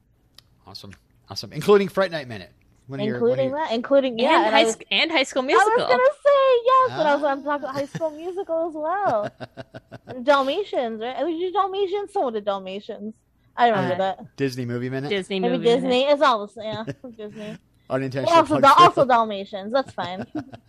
awesome, 0.66 0.92
awesome, 1.28 1.52
including 1.52 1.88
Fright 1.88 2.10
Night 2.10 2.28
Minute. 2.28 2.52
One 2.86 3.00
of 3.00 3.06
your- 3.06 3.20
one 3.20 3.30
of 3.30 3.38
including 3.38 3.48
your- 3.50 3.58
that, 3.58 3.72
including 3.72 4.18
yeah, 4.18 4.28
and, 4.36 4.46
and 4.46 4.54
high, 4.54 4.64
was, 4.64 4.76
and 4.90 5.10
High 5.10 5.22
School 5.24 5.42
Musical. 5.42 5.72
I 5.72 5.76
was 5.76 5.86
gonna 5.88 6.02
say 6.24 6.62
yes, 6.64 6.90
but 6.96 7.06
I 7.06 7.14
was 7.14 7.24
Ah. 7.24 7.34
gonna 7.34 7.42
talk 7.42 7.60
about 7.60 7.74
High 7.74 7.86
School 7.86 8.10
Musical 8.10 8.68
as 8.68 8.74
well. 8.74 9.30
And 10.06 10.24
Dalmatians, 10.24 11.00
right? 11.00 11.24
We 11.24 11.38
did 11.40 11.52
Dalmatians. 11.52 12.12
Someone 12.12 12.32
did 12.34 12.44
Dalmatians. 12.44 13.14
I 13.56 13.68
remember 13.68 13.94
Uh, 13.94 13.98
that. 13.98 14.36
Disney 14.36 14.66
Movie 14.66 14.90
Minute. 14.90 15.08
Disney 15.08 15.40
Maybe 15.40 15.54
movie. 15.58 15.64
Disney. 15.64 16.04
It's 16.04 16.22
all 16.22 16.46
the 16.46 16.52
same. 16.52 16.84
Yeah, 16.86 17.10
Disney. 17.16 17.56
Unintentional. 17.88 18.36
also, 18.38 18.58
plug 18.60 18.64
also 18.78 18.90
still. 18.92 19.04
Dalmatians. 19.06 19.72
That's 19.72 19.92
fine. 19.92 20.26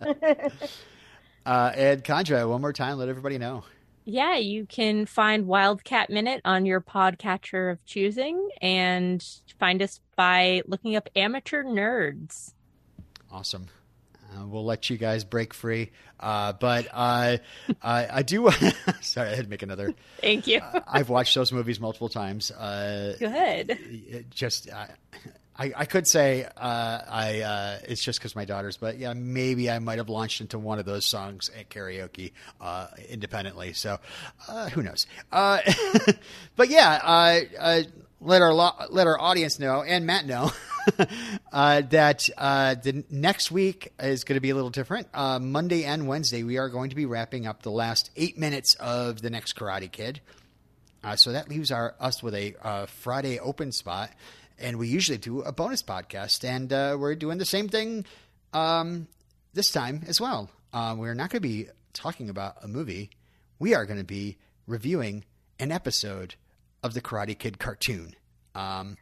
uh, 1.46 1.72
Ed 1.74 2.04
Contra, 2.04 2.46
one 2.48 2.60
more 2.60 2.72
time. 2.72 2.98
Let 2.98 3.08
everybody 3.08 3.38
know. 3.38 3.64
Yeah, 4.10 4.36
you 4.36 4.64
can 4.64 5.04
find 5.04 5.46
Wildcat 5.46 6.08
Minute 6.08 6.40
on 6.46 6.64
your 6.64 6.80
podcatcher 6.80 7.70
of 7.70 7.84
choosing 7.84 8.48
and 8.62 9.22
find 9.60 9.82
us 9.82 10.00
by 10.16 10.62
looking 10.66 10.96
up 10.96 11.10
Amateur 11.14 11.62
Nerds. 11.62 12.54
Awesome. 13.30 13.66
Uh, 14.14 14.46
we'll 14.46 14.64
let 14.64 14.88
you 14.88 14.96
guys 14.96 15.24
break 15.24 15.52
free. 15.52 15.90
Uh, 16.18 16.54
but 16.54 16.86
uh, 16.90 17.36
I, 17.82 18.08
I 18.10 18.22
do. 18.22 18.50
sorry, 19.02 19.28
I 19.28 19.34
had 19.34 19.44
to 19.44 19.50
make 19.50 19.62
another. 19.62 19.92
Thank 20.22 20.46
you. 20.46 20.62
I've 20.86 21.10
watched 21.10 21.34
those 21.34 21.52
movies 21.52 21.78
multiple 21.78 22.08
times. 22.08 22.50
Uh, 22.50 23.14
Good. 23.18 24.24
just 24.30 24.70
I, 25.58 25.72
I, 25.76 25.84
could 25.86 26.06
say 26.06 26.44
uh, 26.44 27.00
I 27.08 27.40
uh, 27.40 27.78
it's 27.88 28.02
just 28.02 28.20
because 28.20 28.36
my 28.36 28.44
daughters, 28.44 28.76
but 28.76 28.96
yeah, 28.98 29.12
maybe 29.12 29.68
I 29.68 29.80
might 29.80 29.98
have 29.98 30.08
launched 30.08 30.40
into 30.40 30.56
one 30.56 30.78
of 30.78 30.84
those 30.84 31.04
songs 31.04 31.50
at 31.58 31.68
karaoke 31.68 32.30
uh, 32.60 32.86
independently. 33.08 33.72
So 33.72 33.98
uh, 34.46 34.68
who 34.68 34.84
knows? 34.84 35.06
Uh, 35.32 35.58
but 36.56 36.68
yeah, 36.68 37.82
let 38.20 38.42
our 38.42 38.54
lo- 38.54 38.86
let 38.90 39.08
our 39.08 39.20
audience 39.20 39.58
know 39.58 39.82
and 39.82 40.06
Matt 40.06 40.26
know 40.26 40.52
uh, 41.52 41.80
that 41.90 42.28
the 42.36 43.04
next 43.10 43.50
week 43.50 43.92
is 43.98 44.22
going 44.22 44.36
to 44.36 44.40
be 44.40 44.50
a 44.50 44.54
little 44.54 44.70
different. 44.70 45.08
Monday 45.12 45.82
and 45.84 46.06
Wednesday, 46.06 46.44
we 46.44 46.58
are 46.58 46.68
going 46.68 46.90
to 46.90 46.96
be 46.96 47.04
wrapping 47.04 47.48
up 47.48 47.62
the 47.62 47.72
last 47.72 48.10
eight 48.14 48.38
minutes 48.38 48.74
of 48.76 49.22
the 49.22 49.30
next 49.30 49.56
Karate 49.56 49.90
Kid. 49.90 50.20
So 51.16 51.32
that 51.32 51.48
leaves 51.48 51.72
our 51.72 51.96
us 51.98 52.22
with 52.22 52.34
a 52.34 52.86
Friday 52.86 53.40
open 53.40 53.72
spot, 53.72 54.10
and 54.58 54.78
we 54.78 54.88
usually 54.88 55.18
do 55.18 55.42
a 55.42 55.52
bonus 55.52 55.82
podcast, 55.82 56.44
and 56.44 56.72
uh, 56.72 56.96
we're 56.98 57.14
doing 57.14 57.38
the 57.38 57.46
same 57.46 57.68
thing 57.68 58.04
um, 58.52 59.08
this 59.54 59.70
time 59.70 60.02
as 60.06 60.20
well. 60.20 60.50
Uh, 60.72 60.94
we're 60.98 61.14
not 61.14 61.30
going 61.30 61.42
to 61.42 61.48
be 61.48 61.68
talking 61.92 62.28
about 62.28 62.56
a 62.62 62.68
movie; 62.68 63.10
we 63.58 63.74
are 63.74 63.86
going 63.86 63.98
to 63.98 64.04
be 64.04 64.36
reviewing 64.66 65.24
an 65.58 65.72
episode 65.72 66.34
of 66.82 66.94
the 66.94 67.00
Karate 67.00 67.38
Kid 67.38 67.58
cartoon. 67.58 68.14
Um, 68.54 68.96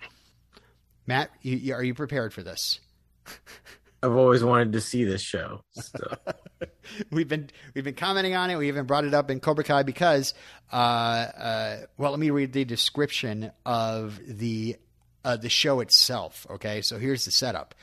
Matt, 1.07 1.31
you, 1.42 1.57
you, 1.57 1.75
are 1.75 1.85
you 1.85 1.95
prepared 1.95 2.33
for 2.33 2.42
this? 2.42 2.81
I've 4.03 4.14
always 4.14 4.45
wanted 4.45 4.73
to 4.75 4.81
see 4.81 5.05
this 5.05 5.23
show. 5.23 5.62
So. 5.73 6.16
we've 7.11 7.29
been 7.29 7.51
we've 7.75 7.85
been 7.85 7.95
commenting 7.95 8.35
on 8.35 8.51
it. 8.51 8.57
We 8.57 8.69
even 8.69 8.87
brought 8.87 9.05
it 9.05 9.14
up 9.14 9.31
in 9.31 9.40
Cobra 9.40 9.64
Kai 9.64 9.83
because, 9.83 10.35
uh, 10.73 10.77
uh, 10.77 11.77
well, 11.97 12.11
let 12.11 12.21
me 12.21 12.31
read 12.31 12.53
the 12.53 12.64
description 12.64 13.51
of 13.64 14.21
the 14.27 14.77
uh, 15.26 15.36
the 15.36 15.50
show 15.50 15.80
itself. 15.80 16.46
Okay, 16.48 16.80
so 16.80 16.98
here's 16.98 17.24
the 17.24 17.32
setup. 17.32 17.74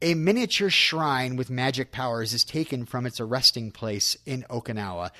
A 0.00 0.14
miniature 0.14 0.70
shrine 0.70 1.34
with 1.34 1.50
magic 1.50 1.90
powers 1.90 2.32
is 2.32 2.44
taken 2.44 2.86
from 2.86 3.04
its 3.04 3.20
resting 3.20 3.72
place 3.72 4.16
in 4.24 4.44
Okinawa, 4.48 5.10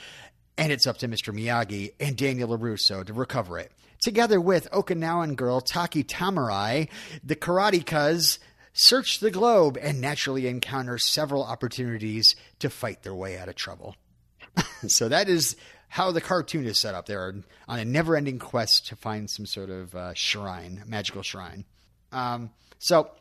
and 0.57 0.71
it's 0.71 0.87
up 0.87 0.99
to 0.99 1.09
Mr. 1.09 1.35
Miyagi 1.35 1.93
and 1.99 2.17
Daniel 2.17 2.57
LaRusso 2.57 3.05
to 3.05 3.13
recover 3.13 3.59
it. 3.59 3.73
Together 4.01 4.41
with 4.41 4.71
Okinawan 4.71 5.35
girl 5.35 5.61
Taki 5.61 6.05
Tamurai, 6.05 6.89
the 7.25 7.35
Karate 7.35 7.85
Cuz 7.85 8.39
search 8.73 9.19
the 9.19 9.31
globe 9.33 9.77
and 9.81 10.01
naturally 10.01 10.47
encounter 10.47 10.99
several 10.99 11.43
opportunities 11.43 12.37
to 12.61 12.71
fight 12.71 13.03
their 13.03 13.15
way 13.15 13.37
out 13.37 13.49
of 13.49 13.57
trouble. 13.57 13.97
so 14.87 15.09
that 15.09 15.29
is 15.29 15.57
how 15.95 16.11
the 16.11 16.21
cartoon 16.21 16.67
is 16.67 16.77
set 16.77 16.93
up. 16.93 17.07
They're 17.07 17.33
on 17.69 17.79
a 17.79 17.85
never-ending 17.85 18.41
quest 18.41 18.89
to 18.89 18.97
find 18.97 19.31
some 19.31 19.47
sort 19.47 19.71
of 19.71 19.95
uh, 19.95 20.13
shrine, 20.15 20.83
magical 20.89 21.23
shrine. 21.23 21.65
Um, 22.11 22.51
so 22.81 23.13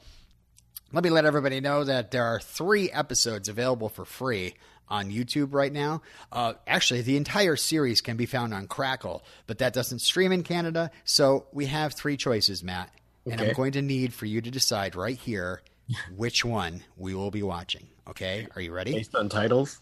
let 0.91 1.03
me 1.03 1.11
let 1.11 1.23
everybody 1.23 1.61
know 1.61 1.83
that 1.83 2.09
there 2.09 2.23
are 2.25 2.39
three 2.39 2.89
episodes 2.89 3.47
available 3.47 3.89
for 3.89 4.05
free 4.05 4.55
on 4.89 5.11
YouTube 5.11 5.53
right 5.53 5.71
now. 5.71 6.01
Uh, 6.31 6.53
actually, 6.65 7.03
the 7.03 7.15
entire 7.15 7.55
series 7.57 8.01
can 8.01 8.17
be 8.17 8.25
found 8.25 8.55
on 8.55 8.65
Crackle, 8.65 9.23
but 9.45 9.59
that 9.59 9.73
doesn't 9.73 9.99
stream 9.99 10.31
in 10.31 10.41
Canada. 10.41 10.89
So 11.03 11.45
we 11.51 11.67
have 11.67 11.93
three 11.93 12.17
choices, 12.17 12.63
Matt. 12.63 12.89
And 13.29 13.39
I'm 13.39 13.53
going 13.53 13.73
to 13.73 13.83
need 13.83 14.15
for 14.15 14.25
you 14.25 14.41
to 14.41 14.49
decide 14.49 14.95
right 14.95 15.17
here 15.17 15.61
which 16.15 16.43
one 16.43 16.81
we 16.97 17.13
will 17.13 17.29
be 17.29 17.43
watching. 17.43 17.85
Okay? 18.09 18.47
Are 18.55 18.61
you 18.61 18.73
ready? 18.73 18.93
Based 18.93 19.13
on 19.13 19.29
titles? 19.29 19.79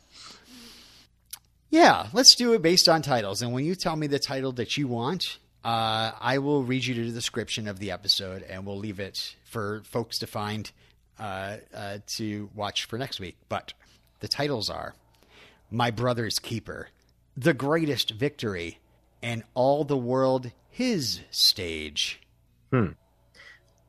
Yeah, 1.72 2.08
let's 2.12 2.36
do 2.36 2.54
it 2.54 2.62
based 2.62 2.90
on 2.90 3.02
titles. 3.02 3.42
And 3.42 3.54
when 3.54 3.64
you 3.64 3.76
tell 3.76 3.96
me 3.96 4.08
the 4.08 4.20
title 4.20 4.52
that 4.54 4.78
you 4.78 4.90
want, 4.90 5.38
uh, 5.64 6.12
I 6.20 6.40
will 6.40 6.64
read 6.64 6.86
you 6.86 6.94
the 6.94 7.12
description 7.12 7.66
of 7.68 7.80
the 7.80 7.92
episode 7.92 8.44
and 8.44 8.66
we'll 8.66 8.78
leave 8.78 9.00
it 9.00 9.36
for 9.46 9.82
folks 9.86 10.20
to 10.20 10.28
find 10.28 10.70
uh, 11.18 11.58
uh, 11.74 11.98
to 12.18 12.50
watch 12.54 12.86
for 12.86 12.98
next 12.98 13.22
week. 13.22 13.38
But 13.48 13.72
the 14.20 14.28
titles 14.28 14.70
are 14.70 14.96
My 15.72 15.92
Brother's 15.92 16.40
Keeper, 16.40 16.90
The 17.38 17.54
Greatest 17.54 18.12
Victory, 18.12 18.80
and 19.24 19.44
All 19.54 19.86
the 19.86 19.98
World 19.98 20.52
His 20.70 21.22
Stage. 21.32 22.20
Hmm. 22.70 22.88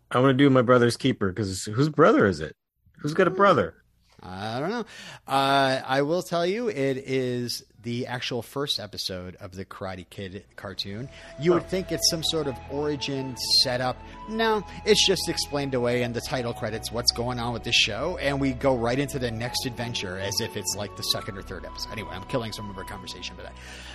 I 0.09 0.21
want 0.21 0.39
to 0.39 0.45
do 0.45 0.51
my 0.51 0.63
brother's 0.63 0.97
keeper 0.97 1.33
because 1.33 1.65
whose 1.65 1.89
brother 1.89 2.27
is 2.27 2.39
it? 2.39 2.55
Who's 2.99 3.15
got 3.15 3.27
a 3.27 3.31
brother? 3.31 3.75
I 4.23 4.61
don't 4.61 4.71
know. 4.71 4.85
Uh, 5.27 5.81
I 5.85 6.03
will 6.03 6.23
tell 6.23 6.47
you, 6.47 6.69
it 6.69 6.97
is 6.97 7.65
the 7.83 8.07
actual 8.07 8.43
first 8.43 8.79
episode 8.79 9.37
of 9.37 9.53
the 9.53 9.65
Karate 9.65 10.09
Kid 10.09 10.45
cartoon. 10.57 11.09
You 11.41 11.53
would 11.53 11.67
think 11.69 11.93
it's 11.93 12.09
some 12.11 12.23
sort 12.23 12.47
of 12.47 12.57
origin 12.71 13.37
setup. 13.63 13.97
No, 14.29 14.65
it's 14.85 15.07
just 15.07 15.29
explained 15.29 15.75
away 15.75 16.03
in 16.03 16.13
the 16.13 16.21
title 16.21 16.55
credits 16.55 16.93
what's 16.93 17.13
going 17.13 17.39
on 17.39 17.53
with 17.53 17.65
this 17.65 17.75
show, 17.75 18.19
and 18.19 18.41
we 18.41 18.53
go 18.53 18.77
right 18.77 18.99
into 18.99 19.19
the 19.19 19.31
next 19.31 19.67
adventure 19.67 20.19
as 20.19 20.41
if 20.41 20.57
it's 20.57 20.75
like 20.77 20.97
the 20.97 21.03
second 21.05 21.39
or 21.39 21.43
third 21.43 21.65
episode. 21.65 21.93
Anyway, 21.93 22.11
I'm 22.13 22.25
killing 22.25 22.53
some 22.53 22.71
of 22.71 22.77
our 22.77 22.85
conversation 22.85 23.37
for 23.37 23.43
that. 23.43 23.55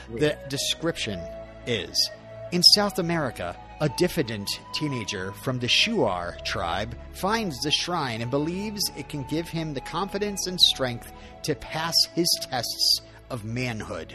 The 0.10 0.38
description 0.50 1.20
is 1.66 2.10
in 2.52 2.64
South 2.64 3.00
America, 3.00 3.58
a 3.82 3.90
diffident 3.90 4.50
teenager 4.74 5.34
from 5.44 5.60
the 5.60 5.68
Shuar 5.68 6.44
tribe 6.46 6.96
finds 7.12 7.60
the 7.60 7.72
shrine 7.72 8.22
and 8.22 8.32
believes 8.32 8.82
it 8.96 9.10
can 9.10 9.24
give 9.24 9.50
him 9.50 9.74
the 9.74 9.82
confidence 9.82 10.48
and 10.48 10.60
strength 10.60 11.12
to 11.44 11.56
pass 11.56 11.94
his 12.16 12.28
tests 12.50 13.02
of 13.30 13.46
manhood. 13.46 14.14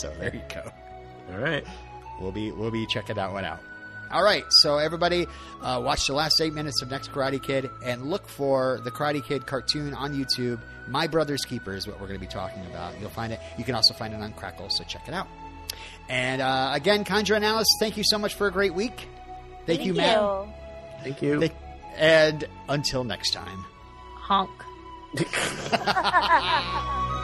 so 0.00 0.12
there 0.18 0.34
you 0.34 0.42
go. 0.52 0.70
All 1.32 1.38
right. 1.38 1.64
We'll 2.20 2.32
be 2.32 2.50
we'll 2.52 2.70
be 2.70 2.86
checking 2.86 3.16
that 3.16 3.32
one 3.32 3.44
out. 3.44 3.60
All 4.10 4.22
right, 4.22 4.44
so 4.62 4.78
everybody, 4.78 5.26
uh, 5.60 5.82
watch 5.84 6.06
the 6.06 6.14
last 6.14 6.40
eight 6.40 6.54
minutes 6.54 6.80
of 6.80 6.90
Next 6.90 7.12
Karate 7.12 7.42
Kid 7.42 7.68
and 7.84 8.08
look 8.08 8.26
for 8.26 8.80
the 8.82 8.90
Karate 8.90 9.22
Kid 9.22 9.46
cartoon 9.46 9.92
on 9.92 10.14
YouTube. 10.14 10.62
My 10.86 11.06
Brother's 11.06 11.44
Keeper 11.44 11.74
is 11.74 11.86
what 11.86 12.00
we're 12.00 12.06
going 12.06 12.18
to 12.18 12.26
be 12.26 12.32
talking 12.32 12.64
about. 12.70 12.98
You'll 13.00 13.10
find 13.10 13.34
it. 13.34 13.40
You 13.58 13.64
can 13.64 13.74
also 13.74 13.92
find 13.92 14.14
it 14.14 14.20
on 14.22 14.32
Crackle, 14.32 14.70
so 14.70 14.82
check 14.84 15.06
it 15.08 15.12
out. 15.12 15.26
And 16.08 16.40
uh, 16.40 16.70
again, 16.72 17.04
Conjure 17.04 17.34
and 17.34 17.44
Alice, 17.44 17.68
thank 17.80 17.98
you 17.98 18.04
so 18.06 18.18
much 18.18 18.34
for 18.34 18.46
a 18.46 18.50
great 18.50 18.72
week. 18.72 19.06
Thank, 19.66 19.84
you, 19.84 19.92
Matt. 19.92 20.46
Thank 21.02 21.20
you. 21.20 21.40
Thank- 21.40 21.52
And 21.98 22.48
until 22.66 23.04
next 23.04 23.32
time. 23.32 23.62
Honk. 24.16 24.48